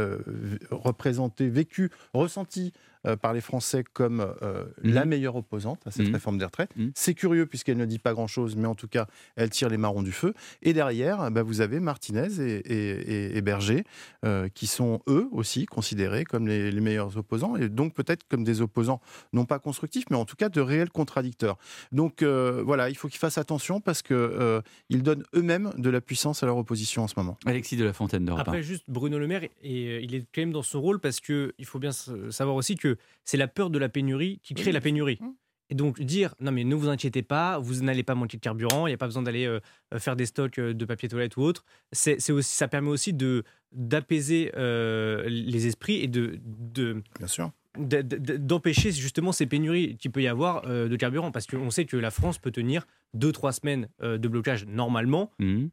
[0.70, 2.72] représentée, vécue, ressentie
[3.08, 4.92] euh, par les Français comme euh, mhm.
[4.92, 6.14] la meilleure opposante à cette mhm.
[6.14, 6.70] réforme des retraites.
[6.76, 6.92] Mhm.
[6.94, 10.02] C'est curieux puisqu'elle ne dit pas grand-chose, mais en tout cas, elle tire les marrons
[10.02, 10.34] du feu.
[10.62, 13.84] Et derrière, bah, vous avez Martinez et, Berger,
[14.24, 18.60] euh, qui sont eux aussi considérés comme les, meilleurs opposants, et donc peut-être comme des
[18.60, 19.00] opposants
[19.32, 21.56] non pas constructifs, mais en tout cas de réels contradicteurs.
[21.92, 26.46] Donc voilà, il faut qu'ils fassent attention parce qu'ils donnent eux-mêmes de la puissance à
[26.46, 27.36] leur opposition en ce moment.
[27.46, 28.42] Alexis de la Fontaine d'Europe.
[28.42, 31.52] Après, juste Bruno Le Maire, et, il est quand même dans son rôle parce qu'il
[31.64, 35.18] faut bien savoir aussi que c'est la peur de la pénurie qui crée la pénurie.
[35.20, 35.32] Mmh.
[35.70, 38.86] Et donc dire non mais ne vous inquiétez pas, vous n'allez pas manquer de carburant,
[38.86, 39.60] il n'y a pas besoin d'aller euh,
[39.92, 41.64] euh, faire des stocks euh, de papier toilette ou autre.
[41.92, 48.90] C'est aussi ça permet aussi de d'apaiser les esprits et de, de bien sûr d'empêcher
[48.90, 52.38] justement ces pénuries qu'il peut y avoir de carburant parce qu'on sait que la France
[52.38, 55.66] peut tenir 2-3 semaines de blocage normalement mmh.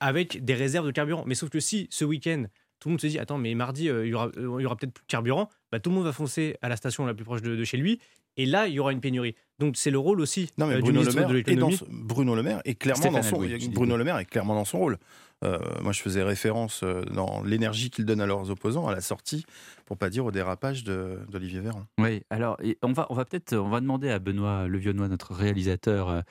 [0.00, 1.22] avec des réserves de carburant.
[1.24, 2.46] Mais sauf que si ce week-end
[2.84, 4.92] tout le monde se dit attends mais mardi il y aura, il y aura peut-être
[4.92, 7.42] plus de carburant bah, tout le monde va foncer à la station la plus proche
[7.42, 7.98] de, chez lui.
[8.36, 9.34] Et là, il y aura une pénurie.
[9.58, 12.42] Donc c'est le rôle aussi non, mais euh, Bruno, le Maire est dans, Bruno Le
[12.44, 13.38] Maire est clairement dans son
[13.72, 14.98] Bruno Le Maire est clairement dans son rôle.
[15.42, 19.00] Euh, moi, je faisais référence euh, dans l'énergie qu'il donne à leurs opposants à la
[19.00, 19.44] sortie,
[19.84, 21.84] pour pas dire au dérapage d'Olivier Véran.
[21.98, 26.22] Oui, alors on va, on va peut-être on va demander à Benoît Levionnois, notre réalisateur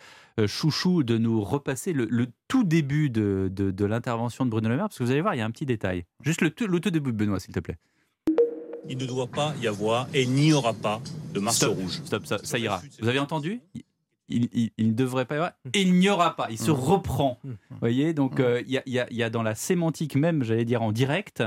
[0.48, 4.98] chouchou, de nous repasser le, tout début de, de, l'intervention de Bruno Le Maire, parce
[4.98, 6.06] que vous allez voir, il y a un petit détail.
[6.22, 7.78] Juste le, le tout début, Benoît, s'il te plaît
[8.90, 11.02] il ne doit pas y avoir et il n'y aura pas
[11.34, 12.02] de Mars rouge.
[12.06, 12.82] Stop, ça, ira.
[13.00, 13.62] Vous avez entendu?
[14.34, 16.48] Il, ne devrait pas y avoir et il n'y aura pas.
[16.50, 16.76] Il se mmh.
[16.76, 17.40] reprend.
[17.44, 17.50] Mmh.
[17.50, 18.44] Vous voyez, donc mmh.
[18.44, 21.44] euh, il y, a, dans la sémantique même, j'allais dire en direct,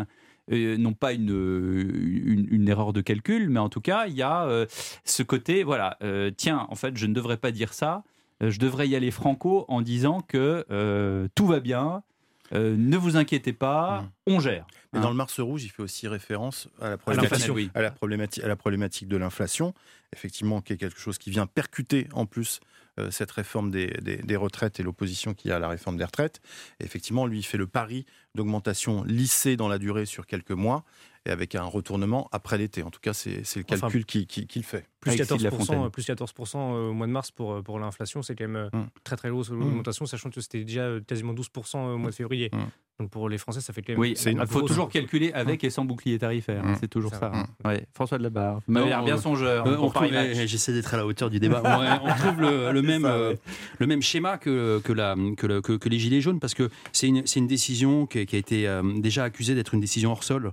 [0.53, 4.45] euh, non pas une, une, erreur de calcul, mais en tout cas, il y a
[4.45, 4.67] euh,
[5.05, 5.99] ce côté, voilà,
[6.37, 8.05] tiens, en fait, je ne devrais pas dire ça,
[8.41, 12.03] je devrais y aller franco en disant que tout va bien,
[12.53, 14.67] ne vous inquiétez pas, on gère.
[14.93, 15.11] Mais dans hein.
[15.11, 18.57] le Mars rouge, il fait aussi référence à la problématique, à la problématique, à la
[18.57, 19.75] problématique de l'inflation,
[20.13, 22.61] effectivement, qui est quelque chose qui vient percuter en plus
[22.99, 26.05] euh, cette réforme des, des, retraites et l'opposition qu'il y a à la réforme des
[26.05, 26.41] retraites.
[26.81, 30.85] effectivement, lui, il fait le pari d'augmentation lissée dans la durée sur quelques mois
[31.27, 32.83] et avec un retournement après l'été.
[32.83, 34.87] En tout cas, c'est le calcul qu'il qui, fait.
[35.01, 38.49] Plus 14%, plus 14 euh, au mois de mars pour, euh, pour l'inflation, c'est quand
[38.49, 38.89] même hum.
[39.05, 40.09] très très l'augmentation, hum.
[40.09, 42.51] sachant que c'était déjà quasiment 12% au mois de février.
[42.53, 42.67] Hum.
[42.99, 44.01] Donc pour les Français, ça fait quand même.
[44.01, 46.65] Oui, il faut toujours calculer avec et sans bouclier tarifaire.
[46.81, 47.31] C'est toujours ça.
[47.35, 47.47] Hein.
[47.65, 47.87] Ouais.
[47.93, 48.61] François de la Barre.
[48.67, 49.67] Vous m'avez l'air bien songeur.
[49.67, 51.63] Euh, J'essaie d'être à la hauteur du débat.
[52.03, 53.35] on, trouve le, même, euh,
[53.79, 57.23] le même schéma que, que, la, que, que, les Gilets jaunes parce que c'est une,
[57.37, 60.51] une, décision qui, a été euh, déjà accusée d'être une décision hors sol.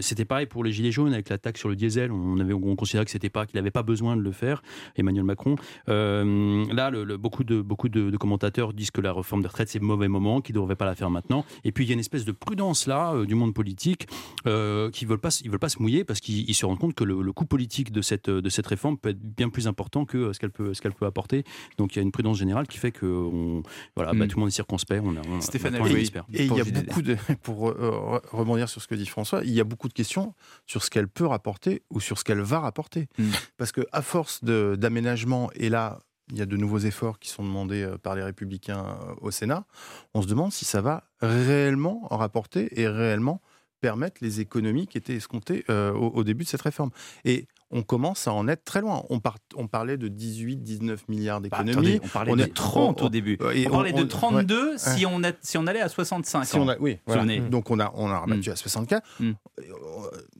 [0.00, 2.10] c'était pareil pour les Gilets jaunes avec la taxe sur le diesel.
[2.12, 4.62] On, avait, on considérait que c'était pas qu'il n'avait pas besoin de le faire,
[4.96, 5.56] Emmanuel Macron.
[5.86, 9.80] là, le, beaucoup, de, beaucoup de, de, commentateurs disent que la réforme des retraites, c'est
[9.80, 11.44] mauvais moment, qu'ils ne devraient pas la faire maintenant.
[11.64, 14.06] Et puis il y a une espèce de prudence là euh, du monde politique
[14.46, 17.04] euh, qui veulent pas, ils veulent pas se mouiller parce qu'ils se rendent compte que
[17.04, 20.32] le, coût politique de cette, de cette réforme peut être bien plus important que euh,
[20.32, 21.44] ce qu'elle peut, ce qu'elle peut apporter.
[21.78, 23.62] Donc il y a une prudence générale qui fait que on,
[23.96, 24.28] voilà, bah, hmm.
[24.28, 25.02] tout le monde est circonspect.
[25.04, 27.74] On, on Stéphane, et, et il y a beaucoup de, pour
[28.32, 30.34] rebondir sur ce que dit François, il y a beaucoup de questions
[30.66, 33.08] sur ce qu'elle peut rapporter ou sur ce qu'elle va rapporter.
[33.18, 33.30] Hmm.
[33.56, 35.98] Parce que à force d'aménagement, et là,
[36.30, 39.30] il y a de nouveaux efforts qui sont demandés euh, par les républicains euh, au
[39.30, 39.64] Sénat.
[40.14, 43.40] On se demande si ça va réellement en rapporter et réellement
[43.80, 46.90] permettre les économies qui étaient escomptées euh, au, début de cette réforme.
[47.24, 49.04] Et on commence à en être très loin.
[49.10, 49.20] On,
[49.56, 52.00] on parlait de 18-19 milliards bah, d'économies.
[52.02, 53.38] on parlait de 30 au début.
[53.40, 56.44] on parlait de 32 si, on si on allait à 65.
[56.44, 56.98] Si on a, oui,
[57.50, 58.52] donc on a, on a rabattu mm.
[58.52, 59.06] à 64.
[59.20, 59.30] Mm.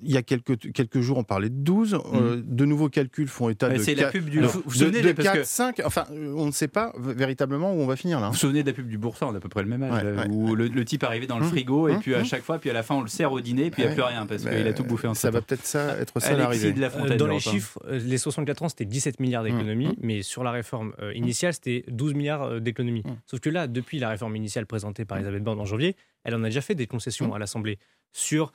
[0.03, 1.95] Il y a quelques, quelques jours, on parlait de 12.
[1.95, 1.99] Mm.
[2.15, 5.13] Euh, de nouveaux calculs font état de, C'est la pub du, vous, vous de, de
[5.13, 5.83] 4, 5.
[5.85, 8.27] Enfin, on ne sait pas véritablement où on va finir là.
[8.27, 9.83] Vous vous souvenez de la pub du Boursin On a à peu près le même
[9.83, 10.05] âge.
[10.31, 12.83] où le, type arrivait dans le frigo et puis à chaque fois, puis à la
[12.83, 14.73] fin, on le sert au dîner, puis il n'y a plus rien parce qu'il a
[14.73, 16.73] tout bouffé en Ça va peut-être ça être ça l'arrivée
[17.21, 19.97] dans les chiffres, euh, les 64 ans, c'était 17 milliards d'économies, mmh, mmh.
[20.01, 23.03] mais sur la réforme euh, initiale, c'était 12 milliards euh, d'économies.
[23.05, 23.17] Mmh.
[23.27, 26.43] Sauf que là, depuis la réforme initiale présentée par Elisabeth Borne en janvier, elle en
[26.43, 27.79] a déjà fait des concessions à l'Assemblée
[28.13, 28.53] sur,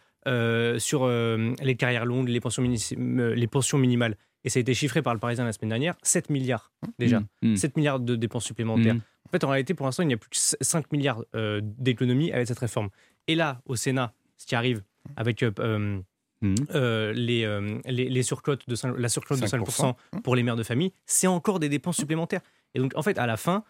[0.78, 4.18] sur les carrières longues, les pensions, les pensions minimales.
[4.44, 7.22] et ça a été chiffré par le Parisien la semaine dernière, 7 milliards déjà.
[7.22, 7.56] Mmh, mmh.
[7.56, 8.96] 7 milliards de dépenses supplémentaires.
[8.96, 9.02] Mmh.
[9.28, 12.32] En fait, en réalité, pour l'instant, il n'y a plus que 5 milliards euh, d'économies
[12.32, 12.90] avec cette réforme.
[13.28, 14.84] Et là, au Sénat, ce qui arrive
[15.16, 16.02] avec euh,
[16.46, 16.56] Mmh.
[16.76, 20.56] euh, les, euh, les, les surcotes de 5 la surcote de 5% pour les mères
[20.56, 22.42] de famille, c'est encore des dépenses supplémentaires.
[22.74, 23.64] Et donc, en fait, à la fin,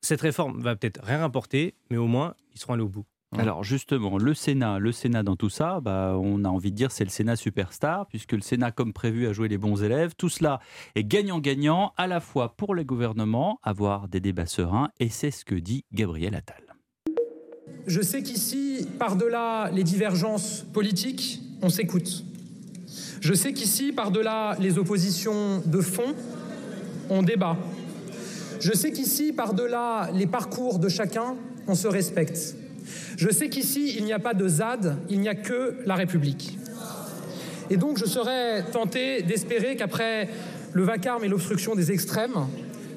[0.00, 3.04] cette réforme va peut-être rien rapporter, mais au moins, ils seront allés au bout.
[3.38, 6.92] Alors justement, le Sénat, le Sénat dans tout ça, bah, on a envie de dire
[6.92, 10.12] c'est le Sénat superstar, puisque le Sénat, comme prévu, a joué les bons élèves.
[10.16, 10.60] Tout cela
[10.96, 15.46] est gagnant-gagnant, à la fois pour le gouvernement, avoir des débats sereins, et c'est ce
[15.46, 16.62] que dit Gabriel Attal.
[17.86, 22.24] Je sais qu'ici, par-delà les divergences politiques, on s'écoute.
[23.20, 26.14] Je sais qu'ici, par-delà les oppositions de fond,
[27.08, 27.56] on débat.
[28.60, 32.56] Je sais qu'ici, par-delà les parcours de chacun, on se respecte.
[33.16, 36.58] Je sais qu'ici, il n'y a pas de ZAD, il n'y a que la République.
[37.70, 40.28] Et donc, je serais tenté d'espérer qu'après
[40.72, 42.46] le vacarme et l'obstruction des extrêmes,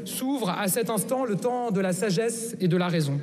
[0.06, 3.20] s'ouvre à cet instant le temps de la sagesse et de la raison.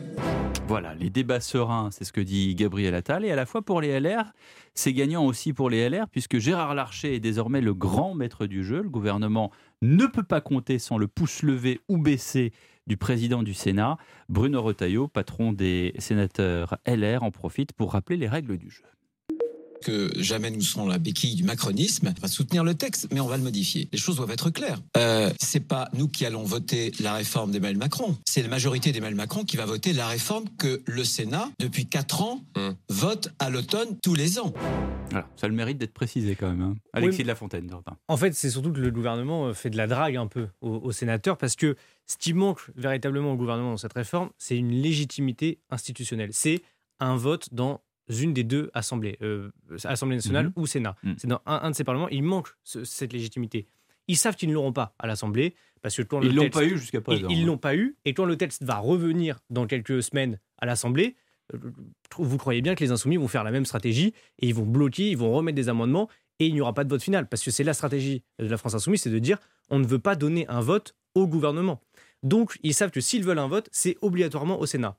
[0.68, 3.24] Voilà, les débats sereins, c'est ce que dit Gabriel Attal.
[3.24, 4.32] Et à la fois pour les LR,
[4.74, 8.64] c'est gagnant aussi pour les LR, puisque Gérard Larcher est désormais le grand maître du
[8.64, 8.82] jeu.
[8.82, 9.50] Le gouvernement
[9.82, 12.52] ne peut pas compter sans le pouce levé ou baissé
[12.86, 13.98] du président du Sénat.
[14.28, 18.84] Bruno Retailleau, patron des sénateurs LR, en profite pour rappeler les règles du jeu
[19.82, 22.12] que jamais nous serons la béquille du macronisme.
[22.16, 23.88] On va soutenir le texte, mais on va le modifier.
[23.92, 24.78] Les choses doivent être claires.
[24.96, 28.16] Euh, c'est pas nous qui allons voter la réforme d'Emmanuel Macron.
[28.26, 32.22] C'est la majorité d'Emmanuel Macron qui va voter la réforme que le Sénat, depuis 4
[32.22, 32.40] ans,
[32.88, 34.52] vote à l'automne tous les ans.
[35.10, 36.62] Voilà, ça a le mérite d'être précisé quand même.
[36.62, 36.74] hein.
[36.94, 37.22] Alexis Oui.
[37.24, 37.70] de la Fontaine.
[38.08, 40.76] En fait, c'est surtout que le gouvernement euh, fait de la drague un peu aux,
[40.76, 44.70] aux sénateurs parce que ce qui manque véritablement au gouvernement dans cette réforme, c'est une
[44.70, 46.30] légitimité institutionnelle.
[46.32, 46.62] C'est
[47.00, 49.50] un vote dans une des deux assemblées, euh,
[49.84, 50.52] Assemblée nationale Mhm.
[50.56, 50.96] ou Sénat.
[51.02, 51.14] Mhm.
[51.18, 53.66] C'est dans un, un de ces parlements, il manque ce- cette légitimité.
[54.08, 56.76] Ils savent qu'ils ne l'auront pas à l'Assemblée parce que quand Ils l'ont pas eu
[56.76, 57.46] jusqu'à présent, Ils hein.
[57.46, 61.14] l'ont pas eu et quand le texte va revenir dans quelques semaines à l'Assemblée,
[61.54, 61.58] euh,
[62.18, 65.08] vous croyez bien que les insoumis vont faire la même stratégie et ils vont bloquer,
[65.10, 66.08] ils vont remettre des amendements
[66.40, 68.56] et il n'y aura pas de vote final parce que c'est la stratégie de la
[68.58, 69.38] France insoumise, c'est de dire
[69.70, 71.80] on ne veut pas donner un vote au gouvernement.
[72.24, 74.96] Donc ils savent que s'ils veulent un vote, c'est obligatoirement au Sénat.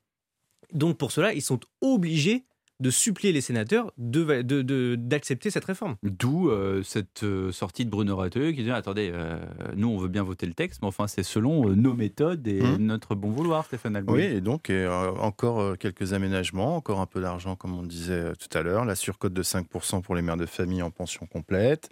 [0.74, 2.46] Donc pour cela, ils sont obligés
[2.80, 5.96] de supplier les sénateurs de- de- de- d'accepter cette réforme.
[6.04, 9.38] D'où euh, cette euh, sortie de Bruno Retailleau qui dit attendez, euh,
[9.76, 12.62] nous on veut bien voter le texte, mais enfin c'est selon euh, nos méthodes et
[12.62, 12.78] Mmh.
[12.78, 14.16] notre bon vouloir, Stéphane Albouy.
[14.16, 18.34] Oui, et donc et, euh, encore quelques aménagements, encore un peu d'argent, comme on disait
[18.34, 21.90] tout à l'heure, la surcote de 5% pour les mères de famille en pension complète,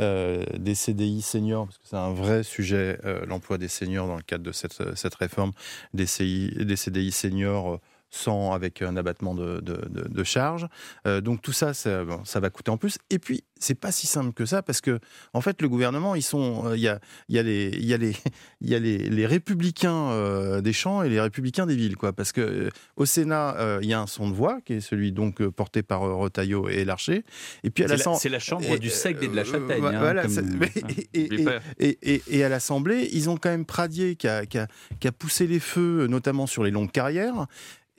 [0.00, 4.16] euh, des CDI seniors, parce que c'est un vrai sujet, euh, l'emploi des seniors dans
[4.16, 5.52] le cadre de cette, cette réforme,
[5.94, 7.80] des, CI, des CDI seniors.
[8.14, 10.66] Sans avec un abattement de, de, de- de charges.
[11.06, 12.98] Euh, donc tout ça, ça, bon, ça va coûter en plus.
[13.08, 15.00] Et puis, c'est pas si simple que ça, parce que
[15.32, 17.86] en fait, le gouvernement, ils sont, euh, il y a, il y a les, il
[17.86, 18.12] y a les,
[18.60, 22.12] il y a les, les républicains euh, des champs et les républicains des villes, quoi.
[22.12, 24.80] Parce que euh, au Sénat, euh, il y a un son de voix qui est
[24.80, 27.24] celui donc porté par euh, Retailleau et Larcher.
[27.64, 29.80] Et puis à C'est la- c'est la chambre et- du seigle et de la châtaigne,
[29.80, 31.58] voilà, hein, voilà, comme- c'est- hein, mais- et, et- pas.
[31.78, 34.66] et- et- et à l'Assemblée, ils ont quand même Pradier qui a, qui a-
[35.00, 37.46] qui a poussé les feux, notamment sur les longues carrières.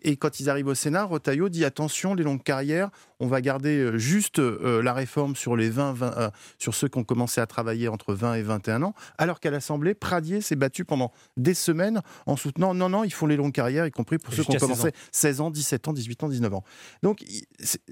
[0.04, 2.90] Et quand ils arrivent au Sénat, Retailleau dit attention, les longues carrières,
[3.20, 6.88] on va garder euh, juste euh, la réforme sur les 20, 20 euh, sur ceux
[6.90, 10.56] qui ont commencé à travailler entre 20 et 21 ans, alors qu'à l'Assemblée, Pradier s'est
[10.58, 14.18] battu pendant des semaines en soutenant non, non, ils font les longues carrières, y compris
[14.18, 16.64] pour ceux qui ont Jusqu'à 16 commencé 16 ans, 17 ans, 18 ans, 19 ans.
[17.02, 17.24] Donc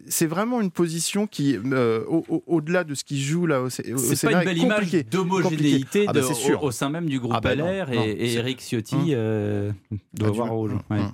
[0.07, 3.65] c'est vraiment une position qui, euh, au- au- au-delà de ce qui joue là au,
[3.67, 6.05] au C'est Sénat, pas une est belle image d'homogénéité.
[6.07, 8.59] Ah bah, au, au sein même du groupe Ah bah LR et, non, et Eric
[8.61, 9.73] Ciotti Hum.
[10.13, 10.55] doit du voir mal.
[10.55, 10.71] rouge.
[10.71, 10.99] Hum, ouais.
[11.03, 11.11] hum.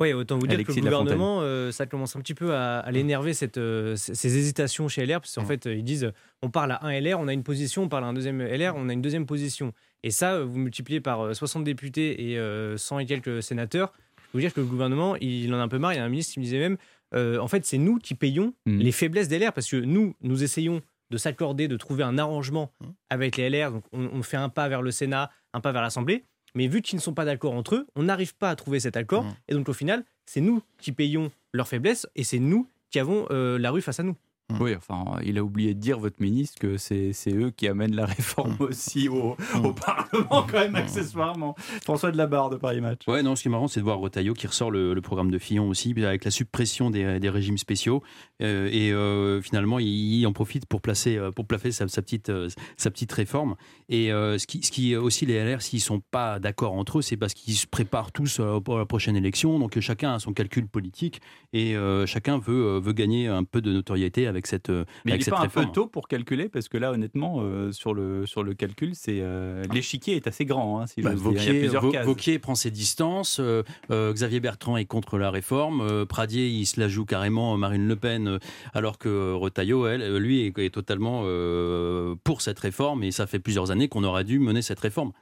[0.00, 2.78] Oui, autant vous dire Alexis que le gouvernement, euh, ça commence un petit peu à,
[2.78, 6.50] à l'énerver, cette, euh, ces hésitations chez LR, parce qu'en fait, euh, ils disent, on
[6.50, 8.88] parle à un LR, on a une position, on parle à un deuxième LR, on
[8.88, 9.72] a une deuxième position.
[10.04, 14.22] Et ça, vous multipliez par euh, 60 députés et euh, 100 et quelques sénateurs, je
[14.32, 15.94] peux vous dire que le gouvernement, il en a un peu marre.
[15.94, 16.76] Il y a un ministre qui me disait même,
[17.14, 18.78] en fait, c'est nous qui payons Mhm.
[18.78, 22.70] les faiblesses des LR, parce que nous, nous essayons de s'accorder, de trouver un arrangement
[23.08, 23.72] avec les LR.
[23.72, 26.24] Donc, on, on fait un pas vers le Sénat, un pas vers l'Assemblée.
[26.54, 28.96] Mais vu qu'ils ne sont pas d'accord entre eux, on n'arrive pas à trouver cet
[28.96, 29.24] accord.
[29.48, 33.26] Et donc, au final, c'est nous qui payons leurs faiblesses et c'est nous qui avons
[33.30, 34.16] euh, la rue face à nous.
[34.60, 38.06] Oui, enfin, il a oublié de dire, votre ministre, que c'est eux qui amènent la
[38.06, 41.54] réforme aussi au, au Parlement, quand même, accessoirement.
[41.84, 43.02] François de la Barre de Paris Match.
[43.06, 45.30] Ouais, non, ce qui est marrant, c'est de voir Retailleau qui ressort le, le programme
[45.30, 48.02] de Fillon aussi, avec la suppression des, des régimes spéciaux.
[48.40, 52.00] Euh, et euh, finalement, il, il en profite pour placer, euh, pour placer sa, sa
[52.00, 52.32] petite,
[52.78, 53.54] sa petite réforme.
[53.90, 57.02] Et euh, ce, qui, ce qui aussi, les LR, s'ils sont pas d'accord entre eux,
[57.02, 59.58] c'est parce qu'ils se préparent tous pour la prochaine élection.
[59.58, 61.20] Donc chacun a son calcul politique
[61.52, 61.74] et
[62.06, 65.30] chacun veut, veut gagner un peu de notoriété avec avec cette, euh, Mais avec il
[65.30, 68.42] n'est pas un peu tôt pour calculer parce que là, honnêtement, euh, sur, le, sur
[68.44, 70.80] le calcul, c'est euh, l'échiquier est assez grand.
[70.80, 71.30] hein, si Bah, j'ose dire.
[71.32, 72.06] Il y a Vauquier, plusieurs Vau- cases.
[72.06, 76.66] Vauquier prend ses distances, euh, euh, Xavier Bertrand est contre la réforme, euh, Pradier il
[76.66, 78.38] se la joue carrément Marine Le Pen,
[78.74, 83.40] alors que Retailleau, elle, lui, est, est totalement euh, pour cette réforme et ça fait
[83.40, 85.12] plusieurs années qu'on aurait dû mener cette réforme.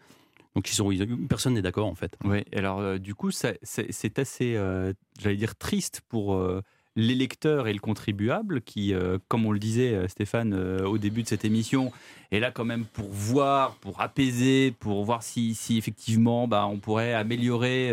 [0.54, 2.16] Donc ils sont, ils- personne n'est d'accord en fait.
[2.24, 6.62] Oui, alors euh, du coup, ça- c'est c'est assez, euh, j'allais dire, triste pour euh,
[6.96, 11.22] l'électeur et le contribuable qui, euh, comme on le disait, euh, Stéphane, euh, au début
[11.22, 11.92] de cette émission,
[12.32, 16.78] est là quand même pour voir, pour apaiser, pour voir si, si effectivement bah, on
[16.78, 17.92] pourrait améliorer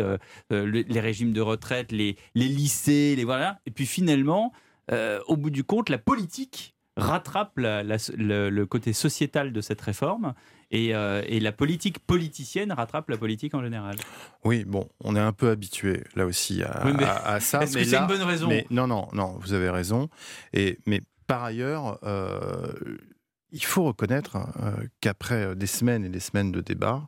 [0.50, 3.60] le- les régimes de retraite, les, les lycées, les voilà.
[3.66, 4.52] Et puis finalement,
[5.28, 10.34] au bout du compte, la politique rattrape le côté sociétal de cette réforme
[10.74, 13.96] et, euh, et la politique politicienne rattrape la politique en général.
[14.44, 17.62] Oui, bon, on est un peu habitué là aussi à, Oui, mais à- à ça.
[17.62, 20.08] est-ce que c'est une bonne raison mais Non, non, non, vous avez raison.
[20.52, 22.72] Et, mais par ailleurs, euh,
[23.52, 27.06] il faut reconnaître euh, qu'après des semaines et des semaines de débat,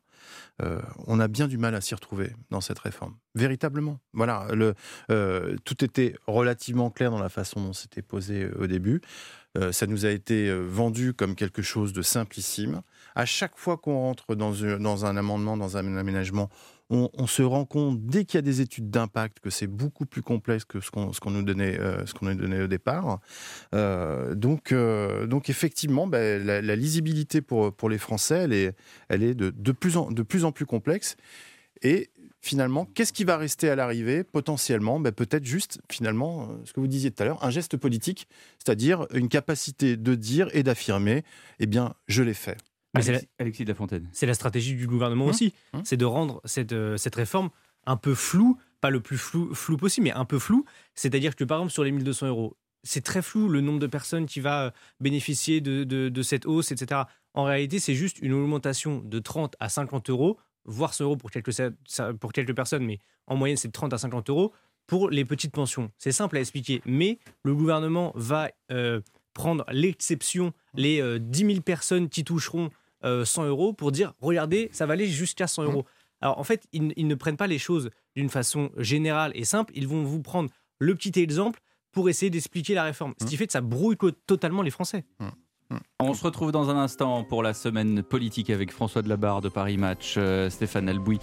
[0.62, 3.14] euh, on a bien du mal à s'y retrouver dans cette réforme.
[3.34, 3.98] Véritablement.
[4.14, 4.74] Voilà, le,
[5.10, 9.00] euh, tout était relativement clair dans la façon dont c'était posé au début.
[9.58, 12.80] Euh, ça nous a été vendu comme quelque chose de simplissime.
[13.16, 14.62] À chaque fois qu'on rentre dans,
[15.06, 16.50] un amendement, dans un aménagement,
[16.90, 20.20] on, se rend compte, dès qu'il y a des études d'impact, que c'est beaucoup plus
[20.20, 23.20] complexe que ce qu'on nous, donnait, euh, ce qu'on nous donnait au départ.
[23.74, 28.76] Euh, donc, euh, donc, effectivement, ben, la, lisibilité pour, pour les Français, elle est,
[29.08, 31.16] elle est de, de, plus en, de plus en plus complexe.
[31.80, 32.10] Et
[32.42, 34.24] finalement, qu'est-ce qui va rester à l'arrivée?
[34.24, 38.28] Potentiellement, ben, peut-être juste, finalement, ce que vous disiez tout à l'heure, un geste politique,
[38.62, 41.24] c'est-à-dire une capacité de dire et d'affirmer,
[41.60, 42.58] eh bien, je l'ai fait.
[42.96, 44.08] Mais c'est la- Alexis de la Fontaine.
[44.12, 45.30] C'est la stratégie du gouvernement Mmh.
[45.30, 45.54] aussi.
[45.72, 45.78] Mmh.
[45.84, 47.50] C'est de rendre cette, euh, cette réforme
[47.86, 50.64] un peu floue, pas le plus flou, flou possible, mais un peu floue.
[50.94, 54.26] C'est-à-dire que par exemple, sur les 1200 euros, c'est très flou le nombre de personnes
[54.26, 57.02] qui va euh, bénéficier de, de- de cette hausse, etc.
[57.34, 61.30] En réalité, c'est juste une augmentation de 30 à 50 euros, voire 100 euros pour
[61.30, 61.50] quelques,
[62.20, 64.52] pour quelques personnes, mais en moyenne, c'est de 30 à 50 euros
[64.86, 65.90] pour les petites pensions.
[65.98, 69.00] C'est simple à expliquer, mais le gouvernement va euh,
[69.34, 72.70] prendre l'exception, les euh, 10 000 personnes qui toucheront
[73.04, 75.84] euh, 100 euros pour dire regardez, ça va aller jusqu'à 100 euros.
[76.20, 79.72] Alors en fait, ils, ils ne prennent pas les choses d'une façon générale et simple,
[79.76, 81.60] ils vont vous prendre le petit exemple
[81.92, 83.14] pour essayer d'expliquer la réforme.
[83.20, 85.04] Ce qui fait que ça brouille totalement les Français.
[85.98, 89.78] On se retrouve dans un instant pour la semaine politique avec François Delabarre de Paris
[89.78, 91.18] Match, euh, Stéphane Albouy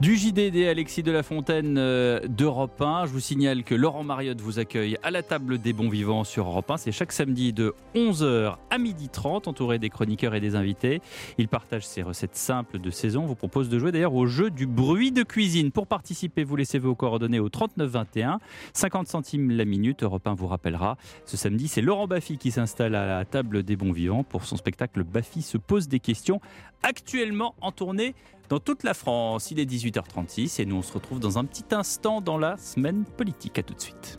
[0.00, 3.06] du JDD, Alexis de la Fontaine euh, d'Europe 1.
[3.06, 6.46] Je vous signale que Laurent Mariotte vous accueille à la table des bons vivants sur
[6.46, 6.76] Europe 1.
[6.76, 11.02] C'est chaque samedi de 11h à 12h30, entouré des chroniqueurs et des invités.
[11.36, 13.26] Il partage ses recettes simples de saison.
[13.26, 15.72] Vous propose de jouer d'ailleurs au jeu du bruit de cuisine.
[15.72, 18.38] Pour participer, vous laissez vos coordonnées au 39 21,
[18.72, 20.04] 50 centimes la minute.
[20.04, 20.96] Europe 1 vous rappellera.
[21.26, 24.56] Ce samedi, c'est Laurent Baffy qui s'installe à la table des bons vivants pour son
[24.56, 26.40] spectacle Baffy se pose des questions,
[26.82, 28.14] actuellement en tournée
[28.52, 29.50] dans toute la France.
[29.50, 33.06] Il est 18h36 et nous on se retrouve dans un petit instant dans la semaine
[33.06, 33.58] politique.
[33.58, 34.18] À tout de suite.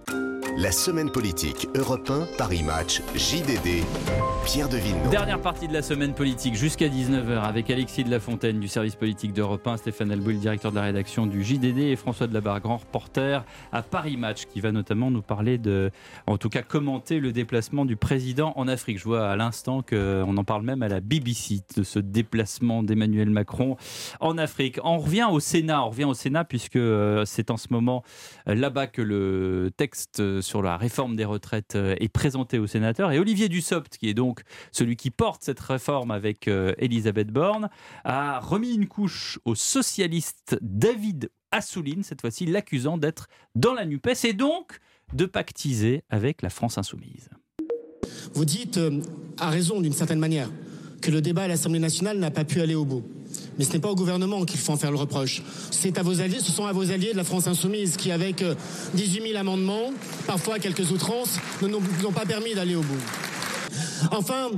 [0.57, 3.83] La semaine politique Europe 1, Paris Match, JDD,
[4.45, 5.09] Pierre de Villeneuve.
[5.09, 8.95] Dernière partie de la semaine politique jusqu'à 19h avec Alexis de la Fontaine du service
[8.95, 12.59] politique d'Europe 1, Stéphane Albouy, le directeur de la rédaction du JDD et François Delabarre,
[12.59, 15.89] grand reporter à Paris Match qui va notamment nous parler de,
[16.27, 18.99] en tout cas commenter le déplacement du président en Afrique.
[18.99, 23.31] Je vois à l'instant qu'on en parle même à la BBC de ce déplacement d'Emmanuel
[23.31, 23.75] Macron
[24.23, 24.79] en Afrique.
[24.83, 28.03] On revient au Sénat, on revient au Sénat puisque euh, c'est en ce moment
[28.47, 33.11] euh, là-bas que le texte euh, sur la réforme des retraites est présenté aux sénateurs.
[33.11, 37.69] Et Olivier Dussopt, qui est donc celui qui porte cette réforme avec Elisabeth Borne,
[38.05, 44.25] a remis une couche au socialiste David Assouline, cette fois-ci l'accusant d'être dans la NUPES
[44.25, 44.79] et donc
[45.13, 47.29] de pactiser avec la France insoumise.
[48.33, 48.79] Vous dites,
[49.37, 50.49] à raison d'une certaine manière,
[51.01, 53.03] que le débat à l'Assemblée nationale n'a pas pu aller au bout.
[53.57, 55.41] Mais ce n'est pas au gouvernement qu'il faut en faire le reproche.
[55.71, 58.41] C'est à vos alliés, ce sont à vos alliés de la France insoumise qui, avec
[58.41, 58.55] euh,
[58.95, 59.91] 18 000 amendements,
[60.25, 63.01] parfois quelques outrances, ne nous nous ont pas permis d'aller au bout.
[64.11, 64.49] Enfin,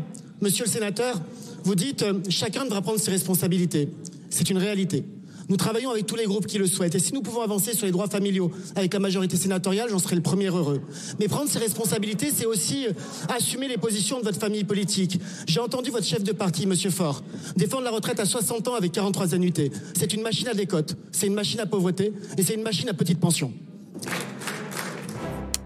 [0.41, 1.19] monsieur le sénateur,
[1.63, 3.89] vous dites euh, chacun devra prendre ses responsabilités.
[4.29, 5.03] C'est une réalité.
[5.49, 6.95] Nous travaillons avec tous les groupes qui le souhaitent.
[6.95, 10.15] Et si nous pouvons avancer sur les droits familiaux avec la majorité sénatoriale, j'en serai
[10.15, 10.81] le premier heureux.
[11.19, 12.91] Mais prendre ses responsabilités, c'est aussi euh,
[13.29, 15.19] assumer les positions de votre famille politique.
[15.47, 17.23] J'ai entendu votre chef de parti, monsieur Faure,
[17.55, 19.71] défendre la retraite à 60 ans avec 43 annuités.
[19.95, 22.93] C'est une machine à décote, c'est une machine à pauvreté et c'est une machine à
[22.93, 23.53] petite pension.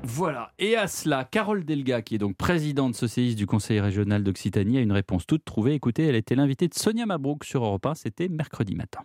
[0.03, 0.51] Voilà.
[0.59, 4.81] Et à cela, Carole Delga, qui est donc présidente socialiste du Conseil régional d'Occitanie, a
[4.81, 5.75] une réponse toute trouvée.
[5.75, 7.95] Écoutez, elle était l'invitée de Sonia Mabrouk sur Europe 1.
[7.95, 8.99] C'était mercredi matin.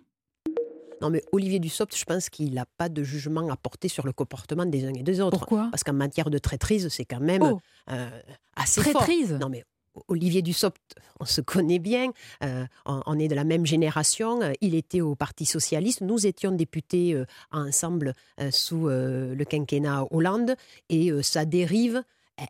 [1.04, 4.12] Non, mais Olivier Dussopt, je pense qu'il n'a pas de jugement à porter sur le
[4.12, 5.38] comportement des uns et des autres.
[5.38, 5.68] Pourquoi?
[5.70, 7.60] Parce qu'en matière de traîtrise, c'est quand même Oh.
[7.90, 8.08] euh,
[8.56, 9.38] assez Traîtrise fort.
[9.38, 9.64] Non, mais
[10.08, 10.80] Olivier Dussopt,
[11.20, 12.10] on se connaît bien,
[12.42, 14.40] euh, on, on est de la même génération.
[14.42, 20.06] euh, Il était au Parti socialiste, nous étions députés euh, ensemble euh, sous le quinquennat
[20.10, 20.56] Hollande,
[20.88, 22.02] et sa dérive,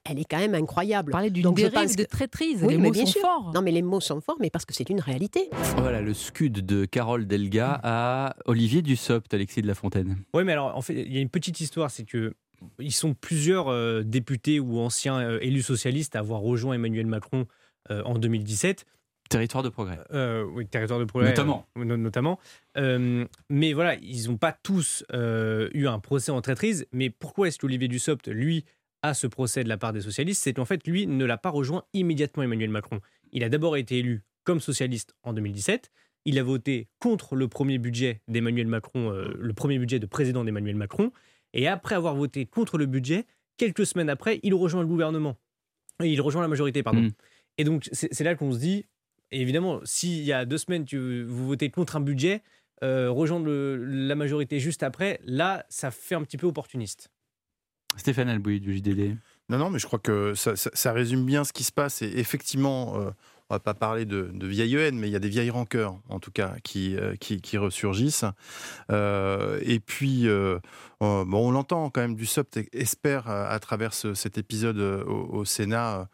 [0.05, 1.13] elle- est quand même incroyable.
[1.13, 2.63] Parler d'une dérive pense de traîtrise.
[2.63, 3.21] Oui, les mots sont sûr.
[3.21, 3.53] forts.
[3.55, 5.49] Non, mais les mots sont forts, mais parce que c'est une réalité.
[5.79, 10.17] Voilà le scud de Carole Delga à Olivier Dussopt, Alexis de la Fontaine.
[10.35, 12.35] Oui, mais alors, en fait, il y a une petite histoire, c'est que
[12.79, 17.47] ils sont plusieurs euh, députés ou anciens euh, élus socialistes à avoir rejoint Emmanuel Macron
[17.91, 18.87] euh, en 2017.
[19.29, 19.99] Territoire de progrès.
[20.13, 21.31] Euh, oui, territoire de progrès.
[21.31, 21.67] Notamment.
[21.79, 22.39] euh, no- notamment.
[22.79, 26.87] Euh, mais voilà, ils n'ont pas tous euh, eu un procès en traîtrise.
[26.93, 28.65] Mais pourquoi est-ce qu'Olivier Dussopt, lui,
[29.05, 31.51] a ce procès de la part des socialistes C'est qu'en fait, lui ne l'a pas
[31.51, 33.01] rejoint immédiatement Emmanuel Macron.
[33.33, 35.91] Il a d'abord été élu comme socialiste en 2017.
[36.25, 40.43] Il a voté contre le premier budget d'Emmanuel Macron, euh, le premier budget de président
[40.43, 41.13] d'Emmanuel Macron.
[41.53, 43.27] Et après avoir voté contre le budget,
[43.59, 45.37] quelques semaines après, il rejoint le gouvernement.
[46.03, 47.03] Il rejoint la majorité, pardon.
[47.03, 47.11] Mm.
[47.59, 48.87] Et donc, c'est c'est là qu'on se dit,
[49.31, 52.43] évidemment, s'il y a deux semaines, tu, vous votez contre un budget,
[52.83, 57.11] euh, rejoindre le- la majorité juste après, là, ça fait un petit peu opportuniste.
[57.97, 59.17] Stéphane Albouy du JDD.
[59.51, 62.01] Non, non, mais je crois que ça, résume bien ce qui se passe.
[62.03, 63.11] Et effectivement, euh,
[63.51, 65.99] on va pas parler de, de vieilles haines, mais il y a des vieilles rancœurs,
[66.09, 68.25] en tout cas, qui, euh, qui, qui ressurgissent.
[68.91, 70.59] Euh, et puis, euh,
[71.01, 76.09] bon, on l'entend quand même, Dussopt espère, à, travers ce- cet épisode au, Sénat,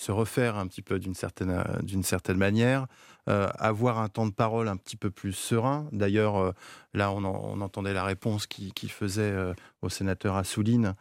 [0.00, 2.86] se refaire un petit peu d'une certaine, euh, d'une certaine manière,
[3.28, 5.86] euh, avoir un temps de parole un petit peu plus serein.
[5.92, 6.52] D'ailleurs, euh,
[6.94, 10.94] là, on, en- on entendait la réponse qu'il qu'il faisait euh, au sénateur Assouline,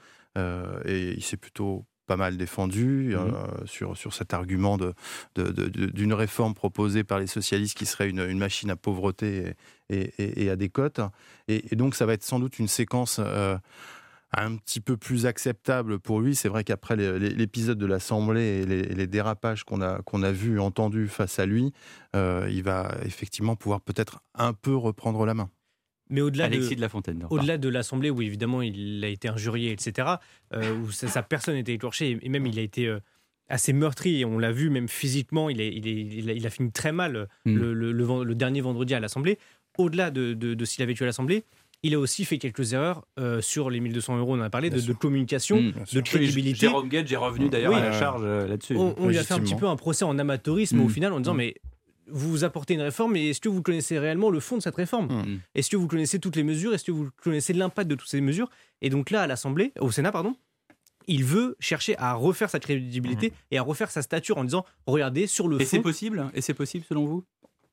[0.85, 3.31] et il s'est plutôt pas mal défendu euh,
[3.65, 4.93] sur, sur cet argument de-
[5.35, 8.75] de- de- de- d'une réforme proposée par les socialistes qui serait une, une machine à
[8.75, 9.53] pauvreté
[9.89, 11.01] et, et- et- et à des cotes.
[11.47, 13.19] Et, et donc, ça va être sans doute une séquence
[14.31, 16.35] un petit peu plus acceptable pour lui.
[16.35, 21.07] C'est vrai qu'après l'épisode de l'Assemblée et les, dérapages qu'on a, qu'on a vus, entendus
[21.07, 21.71] face à lui,
[22.15, 25.49] euh, il va effectivement pouvoir peut-être un peu reprendre la main.
[26.11, 27.25] Mais au-delà Alexis de, de la Fontaine.
[27.29, 30.07] Au-delà de l'Assemblée, où évidemment il a été injurié, etc.,
[30.53, 32.99] euh, où sa, sa personne a été écorchée, et même il a été euh,
[33.47, 36.45] assez meurtri, et on l'a vu même physiquement, il, est- il, est- il a, il
[36.47, 37.55] a fini très mal euh, Mm.
[37.57, 39.37] le, le- le ven- le dernier vendredi à l'Assemblée.
[39.77, 41.43] Au-delà de, de, de s'il avait tué à l'Assemblée,
[41.83, 44.69] il a aussi fait quelques erreurs euh, sur les 1200 euros, on en a parlé,
[44.69, 45.73] de, de communication, Mm.
[45.93, 46.59] de crédibilité.
[46.59, 47.79] Jérôme Guedj est revenu d'ailleurs Oui.
[47.79, 48.75] à la charge euh, là-dessus.
[48.75, 51.19] On, on lui a fait un petit peu un procès en amateurisme au final en
[51.19, 51.37] disant Mm.
[51.37, 51.55] mais
[52.11, 55.09] vous apportez une réforme, mais est-ce que vous connaissez réellement le fond de cette réforme?
[55.53, 56.73] Est-ce que vous connaissez toutes les mesures?
[56.73, 58.49] Est-ce que vous connaissez l'impact de toutes ces mesures?
[58.81, 60.35] Et donc là, à l'Assemblée, au Sénat, pardon,
[61.07, 65.27] il veut chercher à refaire sa crédibilité et à refaire sa stature en disant regardez
[65.27, 65.61] sur le Mm.
[65.61, 65.69] Et fond.
[65.77, 66.31] c'est possible?
[66.33, 67.23] Et c'est possible selon vous?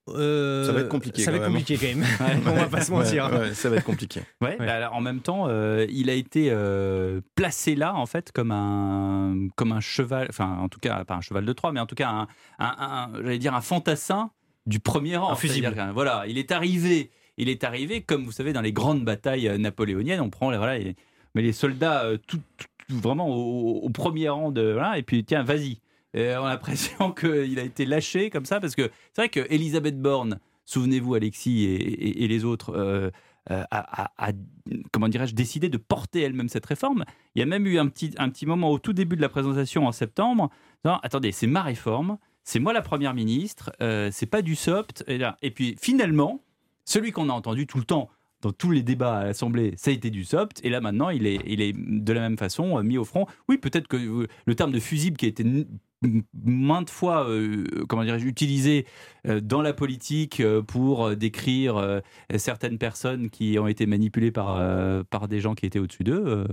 [0.08, 1.22] Euh, Ça va être compliqué.
[1.22, 1.60] Ça va quand être même.
[1.62, 1.98] compliqué quand
[2.28, 2.40] même.
[2.46, 3.28] On va pas se mentir.
[3.32, 4.20] Ouais, ouais, ça va être compliqué.
[4.40, 8.30] Ouais, bah alors, en même temps, euh, il a été euh, placé là, en fait,
[8.32, 11.80] comme un, comme un cheval, enfin, en tout cas, pas un cheval de Troie, mais
[11.80, 12.28] en tout cas, un,
[12.58, 14.30] un- un- j'allais dire, un fantassin
[14.66, 15.32] du premier rang.
[15.32, 15.74] Un fusible.
[15.94, 20.20] Voilà, il est arrivé, il est arrivé, comme vous savez, dans les grandes batailles napoléoniennes,
[20.20, 20.96] on prend les, voilà, les-
[21.34, 25.42] mais les soldats tout, tout- vraiment au, au premier rang de, voilà, et puis tiens,
[25.42, 25.78] vas-y.
[26.16, 30.00] On a l'impression qu'il a été lâché comme ça, parce que c'est vrai que Elisabeth
[30.00, 33.10] Borne, souvenez-vous, Alexis et, les autres, euh,
[33.50, 34.32] euh, a,
[34.92, 37.04] comment dirais-je, décidé de porter elle-même cette réforme.
[37.34, 39.28] Il y a même eu un petit, un petit moment au tout début de la
[39.28, 40.50] présentation en septembre.
[40.84, 45.04] Non, attendez, c'est ma réforme, c'est moi la première ministre, euh, c'est pas du soft.
[45.06, 46.40] Et, là, et puis finalement,
[46.84, 48.10] celui qu'on a entendu tout le temps
[48.42, 50.60] dans tous les débats à l'Assemblée, ça a été du soft.
[50.64, 53.26] Et là maintenant, il est, il est de la même façon mis au front.
[53.48, 55.44] Oui, peut-être que le terme de fusible qui a été
[56.44, 58.86] maintes fois, euh, comment dirais-je, utilisé
[59.26, 62.00] euh, dans la politique euh, pour euh, décrire euh,
[62.36, 66.22] certaines personnes qui ont été manipulées par, euh, par des gens qui étaient au-dessus d'eux.
[66.26, 66.44] euh,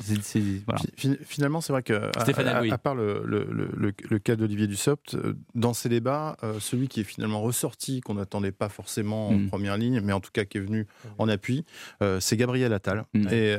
[0.00, 0.80] c'est- c'est- voilà.
[0.96, 2.70] Fi- Finalement, c'est vrai que, à, Stéphane à- Albouy.
[2.72, 5.16] à part le, le- le- le- le cas d'Olivier Dussopt,
[5.54, 9.48] dans ces débats, euh, celui qui est finalement ressorti, qu'on n'attendait pas forcément en Mm.
[9.48, 10.86] première ligne, mais en tout cas qui est venu
[11.18, 11.64] en appui,
[12.02, 13.04] euh, c'est Gabriel Attal.
[13.14, 13.56] Et, et,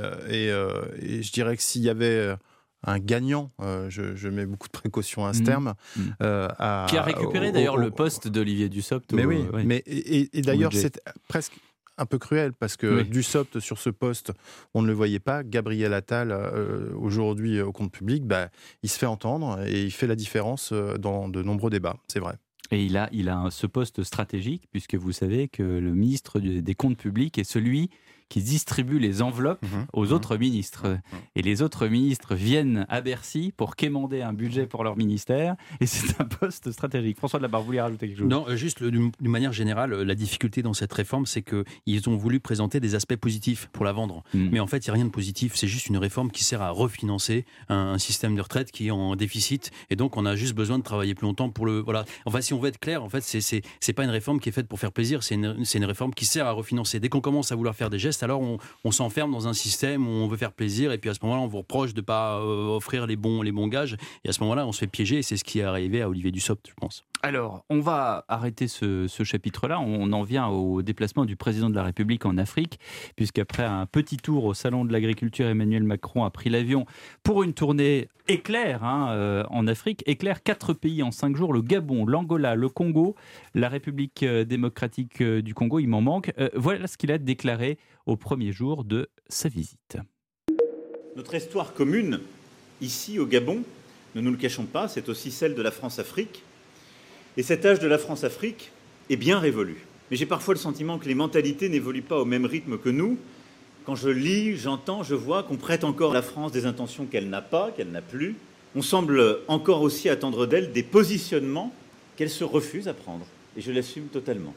[0.52, 0.70] euh,
[1.02, 2.36] et je dirais que s'il y avait euh,
[2.84, 5.46] un gagnant, euh, je, je mets beaucoup de précautions à ce Mm.
[5.46, 6.02] terme, Mm.
[6.22, 9.12] euh, à- Qui a récupéré d'ailleurs le poste d'Olivier Dussopt.
[9.14, 9.64] mais au- oui, ouais.
[9.64, 11.54] mais et, et- et d'ailleurs c'est presque
[12.00, 13.10] un peu cruel parce que Oui.
[13.10, 14.32] Dussopt sur ce poste,
[14.76, 15.44] on ne le voyait pas.
[15.44, 18.50] Gabriel Attal euh, aujourd'hui au compte public, bah,
[18.84, 21.98] il se fait entendre et il fait la différence dans de nombreux débats.
[22.08, 22.36] C'est vrai.
[22.70, 26.76] Et il a, il a ce poste stratégique, puisque vous savez que le ministre des
[26.76, 27.90] Comptes publics est celui
[28.30, 29.64] qui distribue les enveloppes
[29.94, 30.98] aux autres ministres.
[31.36, 35.56] Et les autres ministres viennent à Bercy pour quémander un budget pour leur ministère.
[35.80, 37.18] Et c'est un poste stratégique.
[37.18, 38.28] François de la Barre, vous voulez rajouter quelque chose?
[38.28, 42.10] Non, euh, juste le- d'une manière générale, euh, la difficulté dans cette réforme, c'est qu'ils
[42.10, 44.24] ont voulu présenter des aspects positifs pour la vendre.
[44.34, 45.56] Mais en fait, il n'y a rien de positif.
[45.56, 48.92] C'est juste une réforme qui sert à refinancer un, un système de retraite qui est
[48.92, 49.72] en déficit.
[49.90, 51.80] Et donc, on a juste besoin de travailler plus longtemps pour le.
[51.80, 52.06] Voilà.
[52.26, 54.68] Enfin, si on veut être clair, en fait, c'est- pas une réforme qui est faite
[54.68, 55.24] pour faire plaisir.
[55.24, 57.00] C'est une, c'est une réforme qui sert à refinancer.
[57.00, 58.42] Dès qu'on commence à vouloir faire des gestes, alors
[58.84, 60.92] on, s'enferme dans un système où on veut faire plaisir.
[60.92, 63.42] Et puis à ce moment-là, on vous reproche de ne pas euh, offrir les bons,
[63.42, 63.98] les bons gages.
[64.24, 65.20] Et à ce moment-là, on se fait piéger.
[65.20, 67.04] Et c'est ce qui est arrivé à Olivier Dussopt, je pense.
[67.24, 69.80] Alors, on va arrêter ce, chapitre-là.
[69.80, 72.80] On en vient au déplacement du président de la République en Afrique,
[73.16, 76.86] puisqu'après un petit tour au Salon de l'Agriculture, Emmanuel Macron a pris l'avion
[77.24, 80.04] pour une tournée éclair hein, euh, en Afrique.
[80.06, 83.16] Éclair, quatre pays en cinq jours, le Gabon, l'Angola, le Congo,
[83.56, 86.32] la République euh, démocratique du Congo, il m'en manque.
[86.56, 89.98] Voilà ce qu'il a déclaré au premier jour de sa visite.
[91.16, 92.22] Notre histoire commune,
[92.82, 93.64] ici au Gabon,
[94.16, 96.44] ne nous le cachons pas, c'est aussi celle de la France-Afrique.
[97.36, 98.72] Et cet âge de la France-Afrique
[99.10, 99.86] est bien révolu.
[100.10, 103.18] Mais j'ai parfois le sentiment que les mentalités n'évoluent pas au même rythme que nous.
[103.86, 107.30] Quand je lis, j'entends, je vois qu'on prête encore à la France des intentions qu'elle
[107.30, 108.36] n'a pas, qu'elle n'a plus.
[108.76, 111.74] On semble encore aussi attendre d'elle des positionnements
[112.16, 113.26] qu'elle se refuse à prendre.
[113.58, 114.54] Et je l'assume totalement.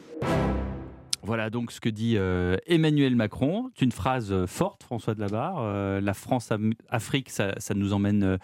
[1.23, 3.69] Voilà donc ce que dit euh, Emmanuel Macron.
[3.75, 5.57] C'est une phrase euh, forte, François de Labarre.
[5.59, 8.37] Euh, la France-Afrique, ça, ça nous emmène euh,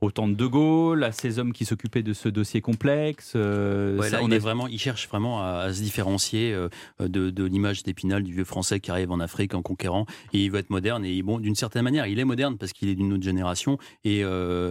[0.00, 3.34] au temps de De Gaulle, à ces hommes qui s'occupaient de ce dossier complexe.
[3.34, 4.68] Ouais, ça, là, on il, est vraiment,
[5.10, 6.56] vraiment à, à se différencier
[7.00, 10.50] de, de l'image d'Épinal du vieux français qui arrive en Afrique en conquérant et il
[10.50, 13.12] veut être moderne et bon d'une certaine manière il est moderne parce qu'il est d'une
[13.12, 14.24] autre génération et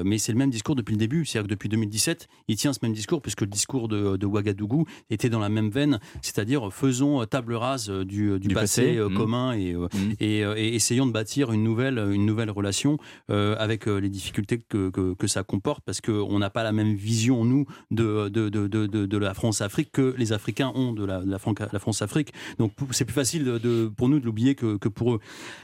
[0.04, 2.80] mais c'est le même discours depuis le début c'est-à-dire que depuis 2017 il tient ce
[2.82, 7.26] même discours puisque le discours de, de Ouagadougou était dans la même veine c'est-à-dire faisons
[7.26, 9.16] table rase euh, du, du Du passé, passé, euh, mmh.
[9.16, 9.88] commun et, euh,
[10.20, 12.98] et, euh, et essayons de bâtir une nouvelle une nouvelle relation
[13.30, 16.72] euh, avec euh, les difficultés que, que, que ça comporte parce qu'on n'a pas la
[16.72, 21.22] même vision nous de, de, de, de, la France-Afrique que les Africains ont de la,
[21.26, 21.38] la,
[21.72, 22.34] la France-Afrique.
[22.58, 25.20] Donc c'est plus facile de, pour nous de l'oublier que, que pour eux.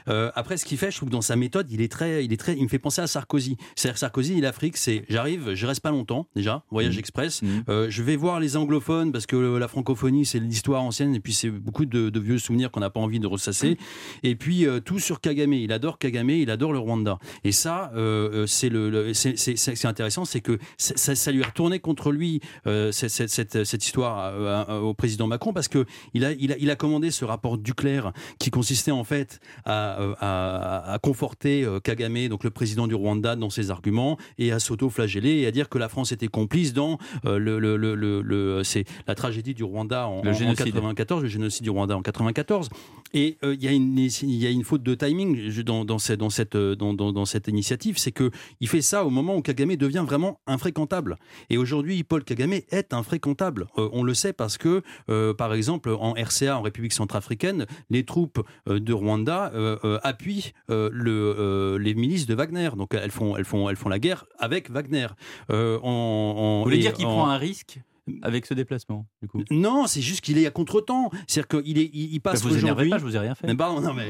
[0.08, 2.32] Euh, après, ce qu'il fait, je trouve que dans sa méthode, il est très, il
[2.32, 3.56] est très, il me fait penser à Sarkozy.
[3.74, 7.40] C'est-à-dire Sarkozy, l'Afrique, c'est j'arrive, je reste pas longtemps déjà, voyage express.
[7.68, 11.32] Euh, je vais voir les anglophones parce que la francophonie, c'est l'histoire ancienne et puis
[11.32, 13.76] c'est beaucoup de, de vieux souvenirs qu'on n'a pas envie de ressasser.
[14.22, 15.52] Et puis euh, tout sur Kagame.
[15.52, 17.18] Il adore Kagame, il adore le Rwanda.
[17.44, 21.30] Et ça, euh, euh, c'est le, le- c'est- c'est c'est- c'est intéressant, c'est que ça,
[21.30, 24.32] lui a retourné contre lui cette, cette- cette- cette histoire
[24.82, 28.12] au président Macron parce que il a, il a, il a commandé ce rapport Duclerc
[28.38, 33.50] qui consistait en fait à, à, à conforter Kagame, donc le président du Rwanda, dans
[33.50, 37.58] ses arguments et à s'auto-flageller et à dire que la France était complice dans le,
[37.58, 40.72] le, le, c'est la tragédie du Rwanda en, Le en- en génocide.
[40.72, 42.68] 94, le génocide du Rwanda en 94.
[43.14, 45.98] Et euh, il y, a une- il y a une faute de timing dans, dans,
[45.98, 48.30] cette, dans, cette, euh, dans, dans, cette initiative, c'est que
[48.60, 51.16] il fait ça au moment où Kagame devient vraiment infréquentable.
[51.48, 53.66] Et aujourd'hui, Paul Kagame est infréquentable.
[53.78, 58.04] Euh, on le sait parce que, euh, par exemple, en RCA, en République centrafricaine, les
[58.04, 62.68] troupes euh, de Rwanda euh, euh, appuient euh, le, euh, les milices de Wagner.
[62.76, 65.06] Donc elles font, elles font, elles font la guerre avec Wagner.
[65.50, 67.80] Euh, en, en- Vous voulez dire qu'il en- prend un risque?
[68.22, 69.42] Avec ce déplacement, du coup?
[69.50, 71.10] Non, c'est juste qu'il est à contre-temps.
[71.26, 72.90] C'est-à-dire qu'il est, il, il passe Bah, vous aujourd'hui.
[72.90, 73.46] pas, je vous ai rien fait.
[73.46, 74.08] Mais pardon, non, mais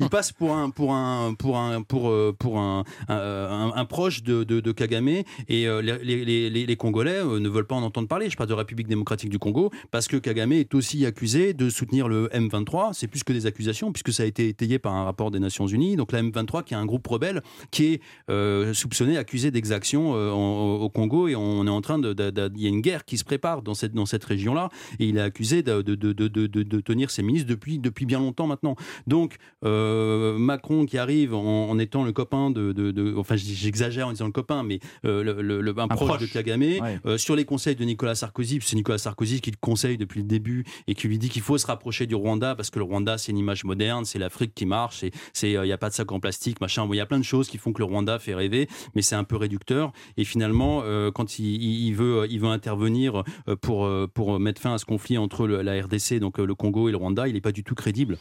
[0.00, 4.44] il passe pour un, pour un, pour un, pour, euh, pour un, un, proche de,
[4.44, 5.24] de, de Kagame et
[5.66, 8.30] euh, les, les, les, les Congolais euh, ne veulent pas en entendre parler.
[8.30, 12.08] Je parle de République démocratique du Congo parce que Kagame est aussi accusé de soutenir
[12.08, 12.92] le M23.
[12.92, 15.66] C'est plus que des accusations puisque ça a été étayé par un rapport des Nations
[15.66, 15.96] Unies.
[15.96, 18.00] Donc la M23 qui est un groupe rebelle qui est
[18.30, 22.14] euh, soupçonné, accusé d'exactions euh, au Congo et on est en train de-
[22.56, 24.68] il y a une guerre qui se prépare dans cette dans cette région-là
[24.98, 28.46] et il est accusé de, de, de, de, tenir ses ministres depuis depuis bien longtemps
[28.46, 28.74] maintenant.
[29.06, 34.26] Donc euh, Macron qui arrive en, en étant le copain de, enfin j'exagère en disant
[34.26, 36.20] le copain, mais euh, le, le- le- un, proche, proche.
[36.22, 36.62] de Kagame
[37.06, 38.58] euh, sur les conseils de Nicolas Sarkozy.
[38.62, 41.58] C'est Nicolas Sarkozy qui le conseille depuis le début et qui lui dit qu'il faut
[41.58, 44.66] se rapprocher du Rwanda parce que le Rwanda c'est une image moderne, c'est l'Afrique qui
[44.66, 45.04] marche,
[45.42, 46.86] il n'y a pas de sac en plastique, machin.
[46.86, 49.02] Bon, Il y a plein de choses qui font que le Rwanda fait rêver, mais
[49.02, 49.92] c'est un peu réducteur.
[50.16, 50.82] Et finalement,
[51.14, 53.09] quand il veut il veut intervenir
[53.48, 56.46] euh, pour euh, pour mettre fin à ce conflit entre le- la RDC, donc euh,
[56.46, 58.16] le Congo et le Rwanda, il n'est pas du tout crédible.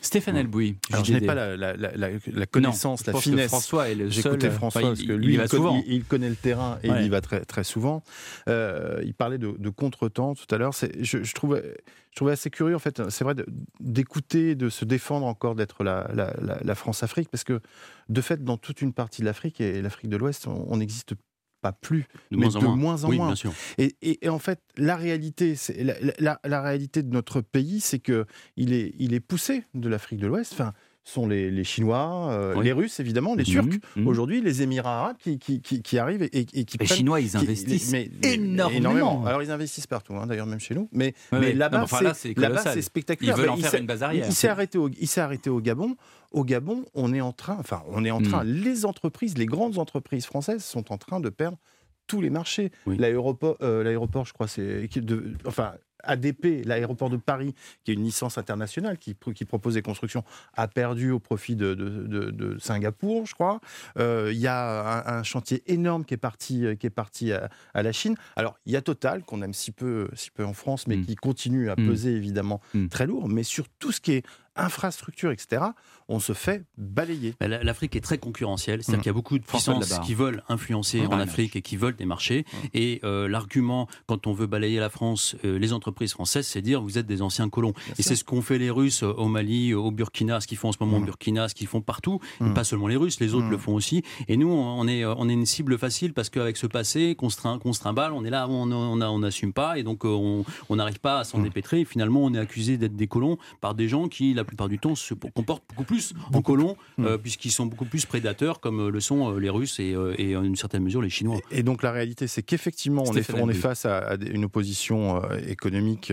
[0.00, 0.76] Stéphane Elbouy.
[0.90, 3.48] Alors, je n'ai pas la, la- la- la- connaissance, Non, la finesse.
[3.48, 5.82] François est le seul- J'écoutais François il- parce que il lui, va il, connaît, souvent.
[5.86, 7.00] il- il connaît le terrain et Ouais.
[7.02, 8.02] il y va très, très souvent.
[8.48, 10.72] Euh, il parlait de, de contretemps tout à l'heure.
[10.72, 11.76] Je, je, trouvais,
[12.10, 13.34] je trouvais assez curieux, en fait, c'est vrai,
[13.80, 17.60] d'écouter, de se défendre encore d'être la, la- la- la France-Afrique, parce que
[18.08, 21.14] de fait, dans toute une partie de l'Afrique et l'Afrique de l'Ouest, on, on existe
[21.62, 22.76] pas plus, De mais moins de moins.
[22.76, 23.34] moins en Oui, moins.
[23.78, 27.80] Et, et- et en fait, la réalité, c'est la, la- la réalité de notre pays,
[27.80, 30.52] c'est que il est, il est poussé de l'Afrique de l'Ouest.
[30.52, 30.72] Enfin,
[31.04, 32.64] sont les, les Chinois, euh, Oui.
[32.64, 34.06] les Russes évidemment, les Mhm, Turcs mhm.
[34.06, 37.20] aujourd'hui, les Émirats arabes qui, qui, qui, qui arrivent et, et qui Les prennent- Chinois,
[37.20, 39.24] ils investissent mais- énormément.
[39.26, 40.88] Alors ils investissent partout, hein, d'ailleurs même chez nous.
[40.92, 43.34] Mais, là-bas, enfin, là, c'est spectaculaire.
[43.36, 44.26] Ils veulent Bah, en il faire une base arrière.
[44.26, 45.96] Il, s'est arrêté au, il s'est arrêté au Gabon.
[46.30, 48.42] Au Gabon, on est en train, enfin, on est en train.
[48.44, 51.58] Les entreprises, les grandes entreprises françaises sont en train de perdre
[52.06, 52.70] tous les marchés.
[52.86, 55.74] L'aéroport, euh, l'aéroport, je crois, c'est de, enfin.
[56.04, 60.24] ADP, l'aéroport de Paris, qui est une licence internationale qui, pro- qui propose des constructions,
[60.54, 63.60] a perdu au profit de, de- de- de Singapour, je crois.
[64.00, 67.30] Euh, Il y a un, un chantier énorme qui est parti, euh, qui est parti
[67.32, 68.16] à, à la Chine.
[68.34, 71.14] Alors, il y a Total, qu'on aime si peu, si peu en France, mais qui
[71.14, 71.86] continue à Mm.
[71.86, 73.28] peser évidemment très lourd.
[73.28, 74.26] Mais sur tout ce qui est
[74.56, 75.62] infrastructure, etc.,
[76.08, 77.34] on se fait balayer.
[77.40, 79.02] La- L'Afrique est très concurrentielle, c'est-à-dire Mmh.
[79.02, 81.06] qu'il y a beaucoup de puissances qui veulent influencer Mmh.
[81.12, 82.44] en Afrique et qui veulent des marchés.
[82.74, 86.82] Et euh, l'argument, quand on veut balayer la France, euh, les entreprises françaises, c'est dire
[86.82, 87.72] vous êtes des anciens colons.
[87.98, 90.68] et c'est ce qu'ont fait les Russes euh, au Mali, au Burkina, ce qu'ils font
[90.68, 91.02] en ce moment Mmh.
[91.02, 92.20] au Burkina, ce qu'ils font partout.
[92.44, 94.02] Et pas seulement les Russes, les autres le font aussi.
[94.28, 97.36] Et nous, on est, on est une cible facile parce qu'avec ce passé qu'on se,
[97.36, 101.00] trin- qu'on se trimballe, on est là, on n'assume pas et donc on on n'arrive
[101.00, 101.42] pas à s'en Mmh.
[101.44, 101.80] dépêtrer.
[101.80, 104.78] Et finalement, on est accusé d'être des colons par des gens qui, la plupart du
[104.78, 105.91] temps, se comportent beaucoup plus
[106.32, 106.62] en colons
[106.98, 107.04] Mmh.
[107.06, 110.36] euh, puisqu'ils sont beaucoup plus prédateurs comme euh, le sont euh, les Russes et, et
[110.36, 111.40] en une certaine mesure les Chinois.
[111.50, 116.12] Et donc la réalité, c'est qu'effectivement, on est, on face à, à une opposition économique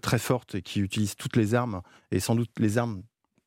[0.00, 3.02] très forte et qui utilise toutes les armes, et sans doute les armes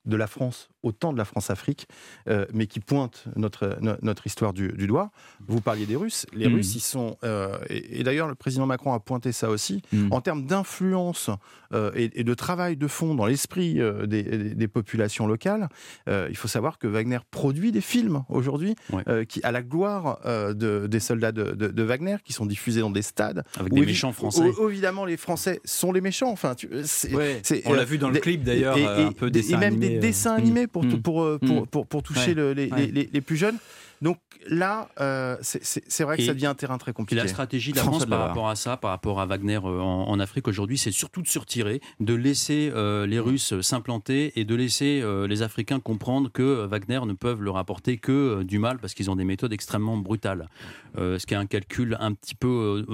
[0.05, 1.87] de la France, autant de la France-Afrique,
[2.29, 5.11] euh, mais qui pointe notre, no- notre histoire du, du doigt.
[5.47, 6.25] Vous parliez des Russes.
[6.33, 6.53] Les Mm.
[6.55, 7.17] Russes, ils sont...
[7.23, 9.81] euh, et et d'ailleurs, le président Macron a pointé ça aussi.
[10.11, 11.29] En termes d'influence
[11.73, 15.69] euh, et, et de travail de fond dans l'esprit des, populations locales,
[16.07, 18.75] il faut savoir que Wagner produit des films aujourd'hui
[19.29, 20.19] qui, à la gloire
[20.53, 23.43] de- des soldats de, de- de Wagner qui sont diffusés dans des stades.
[23.59, 24.43] Avec des méchants français.
[24.59, 26.31] où- évidemment, les Français sont les méchants.
[26.31, 26.69] Enfin, tu-
[27.13, 29.73] Ouais, on l'a vu dans le clip, d'ailleurs, et- et- un peu dessin Et même
[29.73, 31.01] animé, des dessins animés pour, Mm.
[31.01, 31.67] pour, euh, pour, Mm.
[31.67, 32.87] pour, pour toucher Ouais, le- les, ouais.
[32.87, 33.55] les- les plus jeunes.
[34.05, 37.19] Donc là, euh, c'est- vrai que Et- ça devient un terrain très Et compliqué.
[37.19, 40.07] la stratégie de la France par rapport à ça, par rapport à Wagner euh, en,
[40.07, 44.45] en Afrique aujourd'hui, c'est surtout de se retirer, de laisser euh, les Russes s'implanter et
[44.45, 48.59] de laisser euh, les Africains comprendre que Wagner ne peuvent leur apporter que euh, du
[48.59, 50.49] mal parce qu'ils ont des méthodes extrêmement brutales.
[50.99, 52.85] Euh, ce qui est un calcul un petit peu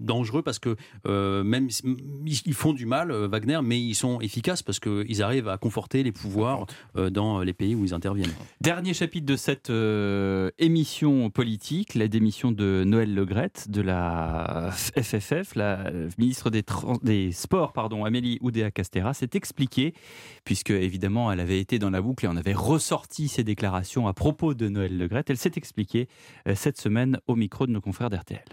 [0.00, 1.68] dangereux parce que euh, même
[2.26, 5.58] ils ils font du mal, euh, Wagner, mais ils sont efficaces parce qu'ils arrivent à
[5.58, 6.64] conforter les pouvoirs
[6.96, 8.32] euh, dans les pays où ils interviennent.
[8.62, 15.54] Dernier chapitre de cette euh, émission politique, la démission de Noël Legrette de la FFF,
[15.54, 19.94] la ministre des, Sports, pardon, Amélie Oudéa-Castera, s'est expliquée,
[20.44, 24.14] puisque évidemment elle avait été dans la boucle et on avait ressorti ses déclarations à
[24.14, 25.30] propos de Noël Legrette.
[25.30, 26.08] Elle s'est expliquée
[26.46, 28.44] euh, cette semaine au micro de nos confrères d'RTL.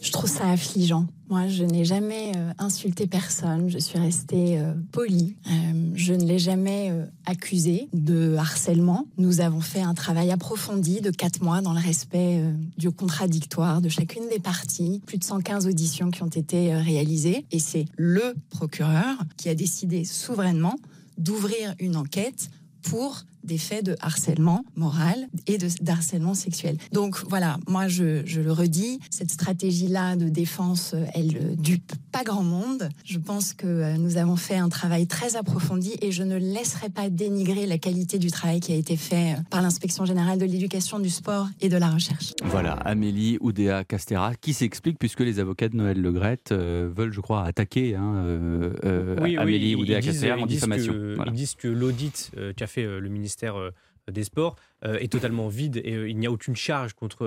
[0.00, 1.06] Je trouve ça affligeant.
[1.28, 3.68] Moi, je n'ai jamais euh, insulté personne.
[3.70, 5.36] Je suis restée euh, polie.
[5.46, 9.06] Euh, je ne l'ai jamais euh, accusé de harcèlement.
[9.16, 12.42] Nous avons fait un travail approfondi de quatre mois dans le respect
[12.78, 15.02] du contradictoire de chacune des parties.
[15.06, 17.44] Plus de 115 auditions qui ont été réalisées.
[17.52, 20.76] Et c'est le procureur qui a décidé souverainement
[21.18, 22.50] d'ouvrir une enquête
[22.82, 26.76] pour des faits de harcèlement moral et de d'harcèlement sexuel.
[26.92, 32.22] Donc voilà, moi je, je le redis, cette stratégie-là de défense, elle euh, dupe pas
[32.24, 32.88] grand monde.
[33.04, 36.88] Je pense que euh, nous avons fait un travail très approfondi et je ne laisserai
[36.90, 40.44] pas dénigrer la qualité du travail qui a été fait euh, par l'inspection générale de
[40.44, 42.32] l'éducation, du sport et de la recherche.
[42.44, 47.20] Voilà, Amélie Oudéa Castera, qui s'explique puisque les avocats de Noël Legrette euh, veulent, je
[47.20, 50.92] crois, attaquer hein, euh, euh, Oui, Amélie Oudéa Castera en disent diffamation.
[50.92, 51.32] que- Voilà.
[51.32, 53.70] Ils disent que l'audit qu'a fait le ministère euh,
[54.10, 57.24] des Sports euh, est totalement vide et euh, il n'y a aucune charge contre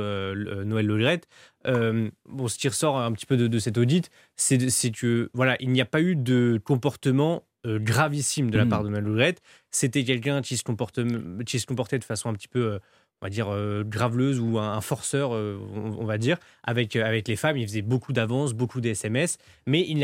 [0.64, 1.28] Noël Legrette.
[1.66, 4.58] Bon, ce qui ressort un petit peu de, de cet audit, c'est
[4.92, 8.70] que voilà, il n'y a pas eu de comportement euh, gravissime de la Mm.
[8.70, 9.42] part de Noël Legrette.
[9.72, 11.00] C'était quelqu'un qui, se comporte-
[11.46, 12.80] qui se comportait de façon un petit peu euh,
[13.22, 17.26] on va dire euh, graveleuse ou un, un forceur, on, on va dire, avec, avec
[17.30, 17.56] les femmes.
[17.56, 19.98] Il faisait beaucoup d'avances, beaucoup de SMS, mais il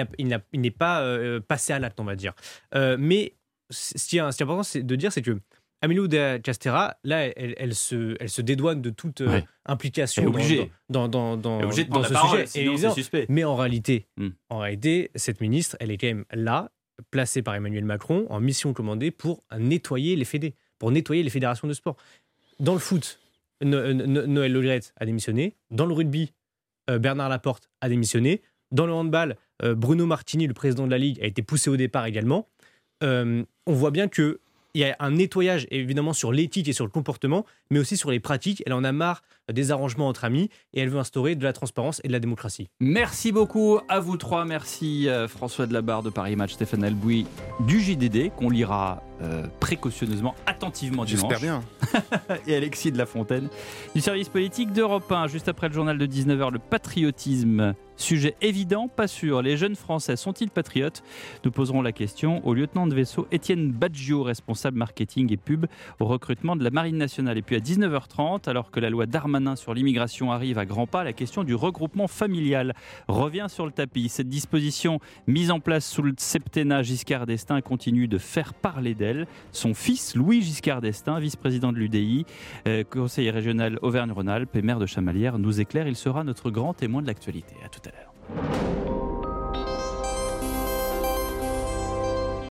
[0.62, 2.32] n'est pas passé à l'acte, on va dire.
[2.98, 3.34] Mais
[3.72, 5.38] ce qui est, ce qui est important c'est de dire, c'est que
[5.82, 6.10] Amélie
[6.44, 9.46] Castera, là, elle, elle se, elle se dédouane de toute euh, Ouais.
[9.66, 10.24] implication
[10.90, 12.76] dans- dans, dans, dans, obligée de ce parole, sujet.
[12.76, 13.26] sinon suspect.
[13.30, 14.30] Mais en réalité, Hmm.
[14.50, 16.72] en réalité, cette ministre, elle est quand même là,
[17.12, 21.68] placée par Emmanuel Macron, en mission commandée pour nettoyer les fédés, pour nettoyer les fédérations
[21.68, 21.96] de sport.
[22.60, 23.20] Dans le foot,
[23.62, 25.56] No- No- Noël Le Graët a démissionné.
[25.72, 26.32] Dans le rugby,
[26.90, 28.42] euh, Bernard Laporte a démissionné.
[28.72, 31.76] Dans le handball, euh, Bruno Martini, le président de la Ligue, a été poussé au
[31.78, 32.48] départ également.
[33.04, 34.40] Euh, on voit bien que
[34.80, 38.12] il y a un nettoyage évidemment sur l'éthique et sur le comportement, mais aussi sur
[38.12, 38.64] les pratiques.
[38.66, 42.02] Elle en a marre des arrangements entre amis et elle veut instaurer de la transparence
[42.04, 42.70] et de la démocratie.
[42.80, 44.46] Merci beaucoup à vous trois.
[44.46, 47.26] Merci euh, François Delabarre de Paris Match, Stéphane Albouy
[47.62, 51.30] du JDD qu'on lira euh, précautionneusement, attentivement dimanche.
[51.30, 51.62] J'espère bien.
[52.48, 53.50] et Alexis de la Fontaine
[53.94, 55.28] du service politique d'Europe 1.
[55.28, 57.76] Juste après le journal de 19h, le patriotisme.
[57.98, 59.42] Sujet évident, pas sûr.
[59.42, 61.04] Les jeunes Français sont-ils patriotes?
[61.44, 65.66] Nous poserons la question au lieutenant de vaisseau Étienne Baggio, responsable marketing et pub
[66.00, 67.38] au recrutement de la Marine nationale.
[67.38, 71.04] Et puis à 19h30, alors que la loi Darmanin sur l'immigration arrive à grands pas,
[71.04, 72.74] la question du regroupement familial
[73.08, 74.10] revient sur le tapis.
[74.10, 79.28] Cette disposition mise en place sous le septennat Giscard d'Estaing continue de faire parler d'elle.
[79.52, 82.26] Son fils, Louis Giscard d'Estaing, vice-président de l'UDI,
[82.68, 85.88] euh, conseiller régional Auvergne-Rhône-Alpes et maire de Chamalières, nous éclaire.
[85.88, 87.56] Il sera notre grand témoin de l'actualité.
[87.66, 89.09] À tout à l'heure.